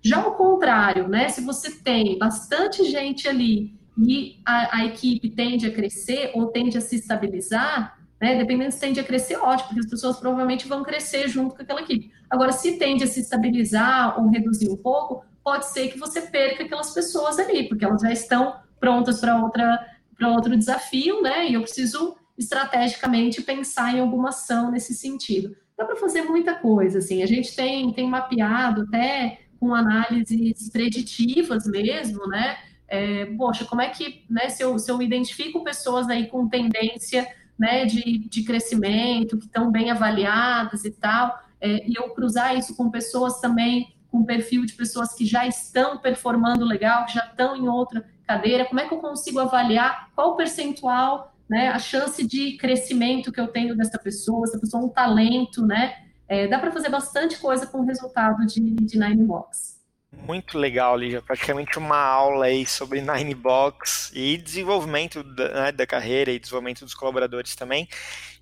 Já 0.03 0.22
ao 0.22 0.36
contrário, 0.36 1.08
né, 1.08 1.29
se 1.29 1.41
você 1.41 1.72
tem 1.72 2.17
bastante 2.17 2.84
gente 2.86 3.27
ali 3.27 3.79
e 3.98 4.39
a, 4.46 4.77
a, 4.77 4.86
equipe 4.86 5.29
tende 5.29 5.67
a 5.67 5.72
crescer 5.72 6.31
ou 6.34 6.48
tende 6.48 6.77
a 6.77 6.81
se 6.81 6.96
estabilizar, 6.96 8.00
né, 8.20 8.36
dependendo 8.36 8.72
se 8.72 8.79
tende 8.79 9.00
a 9.00 9.03
crescer, 9.03 9.36
ótimo, 9.36 9.70
porque 9.70 9.79
as 9.81 9.89
pessoas 9.89 10.17
provavelmente 10.17 10.67
vão 10.67 10.84
crescer 10.84 11.27
junto 11.27 11.55
com 11.55 11.62
aquela 11.62 11.81
equipe. 11.81 12.12
Agora, 12.29 12.51
se 12.51 12.77
tende 12.77 13.03
a 13.03 13.08
se 13.08 13.20
estabilizar 13.20 14.20
ou 14.20 14.29
reduzir 14.29 14.70
um 14.70 14.77
pouco, 14.77 15.24
pode 15.43 15.67
ser 15.67 15.89
que 15.89 16.00
você 16.00 16.22
perca 16.22 16.63
aquelas 16.63 16.93
pessoas 16.93 17.38
ali, 17.38 17.67
porque 17.67 17.86
elas 17.86 18.01
já 18.01 18.12
estão 18.12 18.55
prontas 18.79 19.20
para 19.20 19.41
outra 19.41 19.88
para 20.17 20.29
outro 20.29 20.55
desafio, 20.55 21.20
né? 21.24 21.50
E 21.50 21.55
eu 21.55 21.62
preciso 21.62 22.15
estrategicamente 22.38 23.41
pensar 23.41 23.96
em 23.96 24.00
alguma 24.00 24.29
ação 24.29 24.70
nesse 24.70 24.93
sentido. 24.93 25.55
Dá 25.75 25.84
para 25.84 25.96
fazer 25.96 26.22
muita 26.22 26.53
coisa, 26.53 27.00
assim. 27.00 27.24
A 27.24 27.25
gente 27.25 27.55
tem 27.55 27.92
tem 27.92 28.07
mapeado 28.07 28.83
até 28.83 29.40
com 29.61 29.75
análises 29.75 30.69
preditivas 30.69 31.67
mesmo, 31.67 32.25
né? 32.25 32.57
É, 32.87 33.25
poxa, 33.37 33.63
como 33.63 33.79
é 33.79 33.89
que, 33.89 34.25
né, 34.27 34.50
se 34.50 34.63
eu, 34.63 34.77
se 34.79 34.91
eu 34.91 35.00
identifico 35.01 35.63
pessoas 35.63 36.09
aí 36.09 36.25
com 36.25 36.50
tendência 36.50 37.25
né, 37.57 37.85
de, 37.85 38.27
de 38.27 38.43
crescimento, 38.43 39.37
que 39.37 39.45
estão 39.45 39.71
bem 39.71 39.91
avaliadas 39.91 40.83
e 40.83 40.91
tal, 40.91 41.39
é, 41.61 41.87
e 41.87 41.93
eu 41.95 42.09
cruzar 42.09 42.57
isso 42.57 42.75
com 42.75 42.89
pessoas 42.89 43.39
também 43.39 43.93
com 44.11 44.25
perfil 44.25 44.65
de 44.65 44.74
pessoas 44.74 45.13
que 45.13 45.25
já 45.25 45.47
estão 45.47 46.00
performando 46.00 46.65
legal, 46.65 47.05
que 47.05 47.13
já 47.13 47.25
estão 47.25 47.55
em 47.55 47.69
outra 47.69 48.03
cadeira, 48.27 48.65
como 48.65 48.79
é 48.79 48.87
que 48.87 48.93
eu 48.93 48.97
consigo 48.97 49.39
avaliar 49.39 50.09
qual 50.15 50.31
o 50.31 50.35
percentual, 50.35 51.33
né, 51.47 51.69
a 51.69 51.77
chance 51.79 52.25
de 52.25 52.57
crescimento 52.57 53.31
que 53.31 53.39
eu 53.39 53.47
tenho 53.47 53.77
dessa 53.77 54.00
pessoa, 54.00 54.43
essa 54.43 54.59
pessoa 54.59 54.81
é 54.81 54.85
um 54.87 54.89
talento, 54.89 55.65
né, 55.65 56.00
é, 56.31 56.48
dá 56.48 56.57
para 56.57 56.72
fazer 56.72 56.87
bastante 56.87 57.37
coisa 57.37 57.67
com 57.67 57.79
o 57.79 57.85
resultado 57.85 58.48
de, 58.48 58.61
de 58.61 58.98
Nine 58.98 59.25
Box. 59.25 59.81
Muito 60.25 60.57
legal, 60.57 60.96
Lígia. 60.96 61.22
Praticamente 61.22 61.77
uma 61.77 61.98
aula 61.98 62.46
aí 62.46 62.65
sobre 62.65 63.01
Nine 63.01 63.35
Box 63.35 64.11
e 64.13 64.37
desenvolvimento 64.37 65.24
da, 65.24 65.50
né, 65.50 65.72
da, 65.74 65.85
carreira 65.85 66.31
e 66.31 66.39
desenvolvimento 66.39 66.85
dos 66.85 66.94
colaboradores 66.94 67.53
também. 67.53 67.85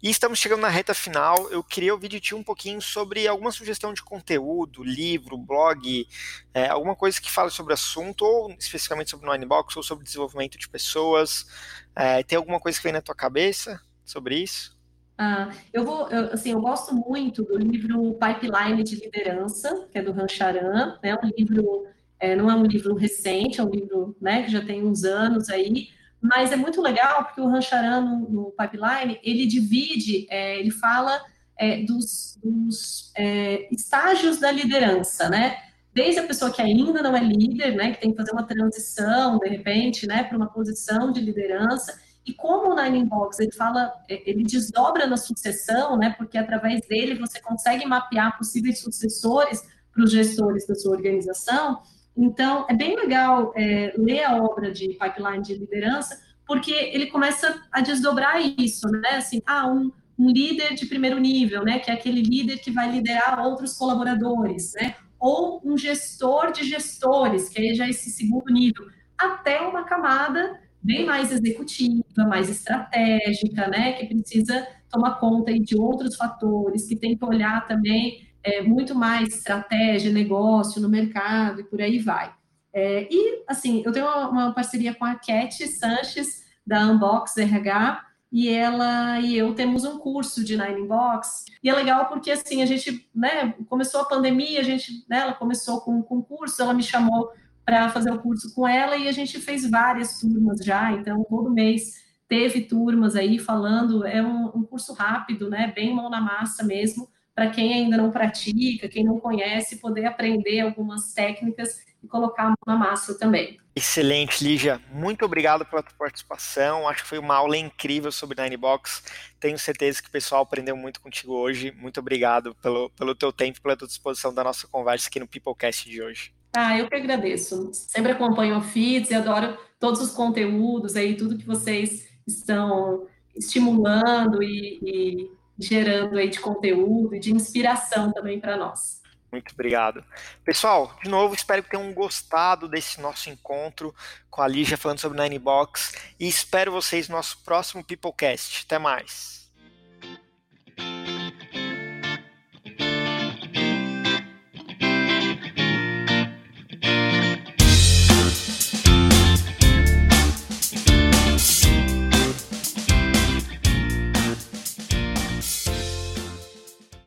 E 0.04 0.10
estamos 0.12 0.38
chegando 0.38 0.62
na 0.62 0.70
reta 0.70 0.94
final. 0.94 1.50
Eu 1.50 1.64
queria 1.64 1.92
ouvir 1.92 2.10
de 2.10 2.20
ti 2.20 2.36
um 2.36 2.44
pouquinho 2.44 2.80
sobre 2.80 3.28
alguma 3.28 3.52
sugestão 3.52 3.92
de 3.92 4.04
conteúdo, 4.04 4.84
livro, 4.84 5.36
blog, 5.36 6.08
é, 6.54 6.68
alguma 6.68 6.96
coisa 6.96 7.20
que 7.20 7.32
fale 7.32 7.50
sobre 7.50 7.74
o 7.74 7.76
assunto, 7.76 8.24
ou 8.24 8.52
especificamente 8.52 9.10
sobre 9.10 9.28
Nine 9.32 9.48
Box, 9.48 9.76
ou 9.76 9.82
sobre 9.82 10.06
desenvolvimento 10.06 10.60
de 10.60 10.70
pessoas. 10.70 11.48
É, 11.96 12.22
tem 12.22 12.38
alguma 12.38 12.60
coisa 12.60 12.78
que 12.78 12.84
vem 12.84 12.94
na 12.94 13.02
tua 13.02 13.16
cabeça 13.16 13.82
sobre 14.06 14.38
isso? 14.38 14.79
Ah, 15.22 15.50
eu 15.74 15.84
vou, 15.84 16.08
eu, 16.08 16.32
assim, 16.32 16.52
eu 16.52 16.62
gosto 16.62 16.96
muito 16.96 17.44
do 17.44 17.58
livro 17.58 18.14
Pipeline 18.14 18.82
de 18.82 18.96
Liderança, 18.96 19.86
que 19.92 19.98
é 19.98 20.02
do 20.02 20.14
Rancharan, 20.14 20.98
né? 21.04 21.14
Um 21.22 21.28
livro, 21.38 21.88
é, 22.18 22.38
não 22.38 22.50
é 22.50 22.56
um 22.56 22.64
livro 22.64 22.96
recente, 22.96 23.60
é 23.60 23.64
um 23.66 23.70
livro, 23.70 24.16
né, 24.22 24.44
que 24.44 24.52
já 24.52 24.64
tem 24.64 24.82
uns 24.82 25.04
anos 25.04 25.50
aí, 25.50 25.90
mas 26.22 26.54
é 26.54 26.56
muito 26.56 26.82
legal 26.82 27.26
porque 27.26 27.42
o 27.42 27.50
Rancharan 27.50 28.00
no, 28.00 28.30
no 28.30 28.52
Pipeline 28.52 29.20
ele 29.22 29.46
divide, 29.46 30.26
é, 30.30 30.58
ele 30.58 30.72
fala 30.72 31.22
é, 31.58 31.84
dos, 31.84 32.40
dos 32.42 33.12
é, 33.18 33.68
estágios 33.74 34.40
da 34.40 34.50
liderança, 34.50 35.28
né? 35.28 35.58
Desde 35.94 36.22
a 36.22 36.28
pessoa 36.28 36.50
que 36.50 36.62
ainda 36.62 37.02
não 37.02 37.14
é 37.14 37.20
líder, 37.20 37.76
né, 37.76 37.92
que 37.92 38.00
tem 38.00 38.12
que 38.12 38.18
fazer 38.18 38.32
uma 38.32 38.44
transição 38.44 39.38
de 39.38 39.50
repente, 39.50 40.08
né, 40.08 40.24
para 40.24 40.38
uma 40.38 40.48
posição 40.48 41.12
de 41.12 41.20
liderança 41.20 42.00
e 42.26 42.34
como 42.34 42.72
o 42.72 42.76
Nine 42.76 43.06
Box 43.06 43.40
ele 43.40 43.52
fala, 43.52 43.92
é, 44.10 44.30
ele 44.30 44.44
desdobra 44.44 45.08
na 45.08 45.18
sucessão, 45.18 45.98
né? 45.98 46.14
Porque 46.18 46.38
através 46.38 46.82
dele 46.88 47.16
você 47.16 47.40
consegue 47.42 47.86
mapear 47.86 48.38
possíveis 48.38 48.80
sucessores 48.80 49.64
para 49.92 50.04
os 50.04 50.12
gestores 50.12 50.68
da 50.68 50.76
sua 50.76 50.96
organização. 50.96 51.82
Então, 52.16 52.66
é 52.70 52.74
bem 52.74 52.96
legal 52.96 53.54
é, 53.56 53.94
ler 53.98 54.24
a 54.24 54.36
obra 54.44 54.72
de 54.72 54.90
Pipeline 54.90 55.42
de 55.42 55.56
Liderança, 55.56 56.20
porque 56.46 56.72
ele 56.72 57.08
começa 57.08 57.62
a 57.72 57.82
desdobrar 57.82 58.42
isso, 58.42 58.88
né? 58.88 59.16
Assim, 59.16 59.42
ah, 59.46 59.68
um, 59.68 59.92
um 60.18 60.30
líder 60.30 60.74
de 60.74 60.86
primeiro 60.86 61.18
nível, 61.18 61.64
né? 61.64 61.80
Que 61.80 61.90
é 61.90 61.94
aquele 61.94 62.22
líder 62.22 62.60
que 62.60 62.72
vai 62.72 62.92
liderar 62.92 63.40
outros 63.46 63.74
colaboradores, 63.74 64.74
né? 64.74 64.96
Ou 65.20 65.62
um 65.64 65.78
gestor 65.78 66.52
de 66.52 66.64
gestores, 66.64 67.50
que 67.50 67.70
é 67.70 67.74
já 67.74 67.88
esse 67.88 68.10
segundo 68.10 68.52
nível, 68.52 68.86
até 69.18 69.62
uma 69.62 69.84
camada 69.84 70.60
bem 70.82 71.06
mais 71.06 71.32
executiva, 71.32 72.04
mais 72.28 72.50
estratégica, 72.50 73.68
né, 73.68 73.94
que 73.94 74.08
precisa 74.08 74.68
tomar 74.90 75.20
conta 75.20 75.54
de 75.54 75.78
outros 75.78 76.16
fatores, 76.16 76.88
que 76.88 76.96
tem 76.96 77.18
que 77.18 77.26
olhar 77.26 77.68
também 77.68 78.28
é, 78.44 78.62
muito 78.62 78.96
mais 78.96 79.30
estratégia, 79.30 80.12
negócio 80.12 80.82
no 80.82 80.90
mercado 80.90 81.62
e 81.62 81.64
por 81.64 81.82
aí 81.82 82.00
vai. 82.00 82.34
É, 82.74 83.08
e, 83.12 83.44
assim, 83.48 83.82
eu 83.86 83.92
tenho 83.92 84.06
uma, 84.06 84.30
uma, 84.30 84.54
parceria 84.54 84.94
com 84.94 85.06
a 85.06 85.16
Cat 85.16 85.68
Sanches, 85.68 86.44
da 86.66 86.86
Unbox 86.88 87.36
RH, 87.38 88.06
e 88.32 88.48
ela 88.48 89.20
e 89.20 89.36
eu 89.36 89.56
temos 89.56 89.84
um 89.84 89.98
curso 89.98 90.44
de 90.44 90.56
Nine 90.56 90.88
Box, 90.88 91.46
e 91.64 91.70
é 91.70 91.74
legal 91.74 92.06
porque, 92.06 92.30
assim, 92.30 92.62
a 92.62 92.66
gente, 92.66 93.10
né, 93.14 93.56
começou 93.68 94.02
a 94.02 94.06
pandemia, 94.06 94.60
a 94.60 94.64
gente, 94.64 95.04
né, 95.10 95.22
ela 95.22 95.34
começou 95.34 95.82
com, 95.82 96.02
com 96.04 96.22
curso, 96.22 96.62
ela 96.62 96.74
me 96.74 96.84
chamou 96.84 97.32
para 97.70 97.88
fazer 97.90 98.12
o 98.12 98.18
curso 98.18 98.52
com 98.56 98.68
ela 98.68 98.98
e 98.98 99.08
a 99.08 99.12
gente 99.12 99.40
fez 99.40 99.70
várias 99.70 100.20
turmas 100.20 100.58
já, 100.66 100.92
então 100.92 101.24
todo 101.30 101.52
mês 101.52 102.04
teve 102.28 102.62
turmas 102.62 103.16
aí 103.16 103.38
falando, 103.38 104.08
é 104.08 104.24
um, 104.24 104.48
um 104.56 104.64
curso 104.64 104.92
rápido, 104.92 105.52
né, 105.52 105.72
bem 105.76 105.94
mão 105.94 106.10
na 106.10 106.20
massa 106.20 106.64
mesmo, 106.64 107.08
para 107.36 107.52
quem 107.52 107.72
ainda 107.72 107.96
não 107.96 108.10
pratica, 108.10 108.90
quem 108.90 109.04
não 109.04 109.20
conhece, 109.20 109.76
poder 109.76 110.06
aprender 110.06 110.62
algumas 110.62 111.14
técnicas 111.14 111.86
e 112.04 112.08
colocar 112.08 112.46
a 112.46 112.48
mão 112.48 112.58
na 112.66 112.76
massa 112.76 113.16
também. 113.20 113.60
Excelente, 113.76 114.44
Lígia. 114.44 114.82
Muito 114.92 115.24
obrigado 115.24 115.64
pela 115.64 115.84
tua 115.84 115.96
participação. 115.96 116.88
Acho 116.88 117.04
que 117.04 117.10
foi 117.10 117.20
uma 117.20 117.36
aula 117.36 117.56
incrível 117.56 118.12
sobre 118.12 118.42
Ninebox. 118.42 119.04
Tenho 119.40 119.60
certeza 119.60 120.02
que 120.02 120.10
o 120.10 120.12
pessoal 120.12 120.42
aprendeu 120.42 120.76
muito 120.76 121.00
contigo 121.00 121.34
hoje. 121.34 121.72
Muito 121.72 122.00
obrigado 122.00 122.56
pelo, 122.56 122.90
pelo 122.90 123.14
teu 123.14 123.32
tempo, 123.32 123.62
pela 123.62 123.78
tua 123.78 123.88
disposição 123.88 124.34
da 124.34 124.44
nossa 124.44 124.68
conversa 124.68 125.08
aqui 125.08 125.20
no 125.20 125.28
Peoplecast 125.28 125.88
de 125.88 126.02
hoje. 126.02 126.39
Ah, 126.56 126.78
eu 126.78 126.88
que 126.88 126.96
agradeço. 126.96 127.70
Sempre 127.74 128.12
acompanho 128.12 128.58
o 128.58 128.62
FITS 128.62 129.12
e 129.12 129.16
adoro 129.16 129.58
todos 129.80 130.02
os 130.02 130.12
conteúdos 130.12 130.96
aí, 130.96 131.16
tudo 131.16 131.38
que 131.38 131.46
vocês 131.46 132.08
estão 132.28 133.08
estimulando 133.36 134.44
e, 134.44 134.80
e 134.84 135.32
gerando 135.58 136.18
aí 136.18 136.30
de 136.30 136.40
conteúdo 136.40 137.16
e 137.16 137.20
de 137.20 137.34
inspiração 137.34 138.12
também 138.12 138.40
para 138.40 138.58
nós. 138.58 139.00
Muito 139.32 139.54
obrigado. 139.54 140.04
Pessoal, 140.44 140.98
de 141.04 141.10
novo, 141.10 141.36
espero 141.36 141.62
que 141.62 141.70
tenham 141.70 141.94
gostado 141.94 142.68
desse 142.68 143.00
nosso 143.00 143.30
encontro 143.30 143.94
com 144.30 144.42
a 144.42 144.48
Lígia 144.48 144.78
falando 144.78 145.00
sobre 145.00 145.22
Ninebox 145.22 145.94
e 146.20 146.28
espero 146.28 146.72
vocês 146.72 147.08
no 147.08 147.16
nosso 147.16 147.38
próximo 147.44 147.84
Peoplecast. 147.84 148.64
Até 148.66 148.80
mais. 148.80 149.39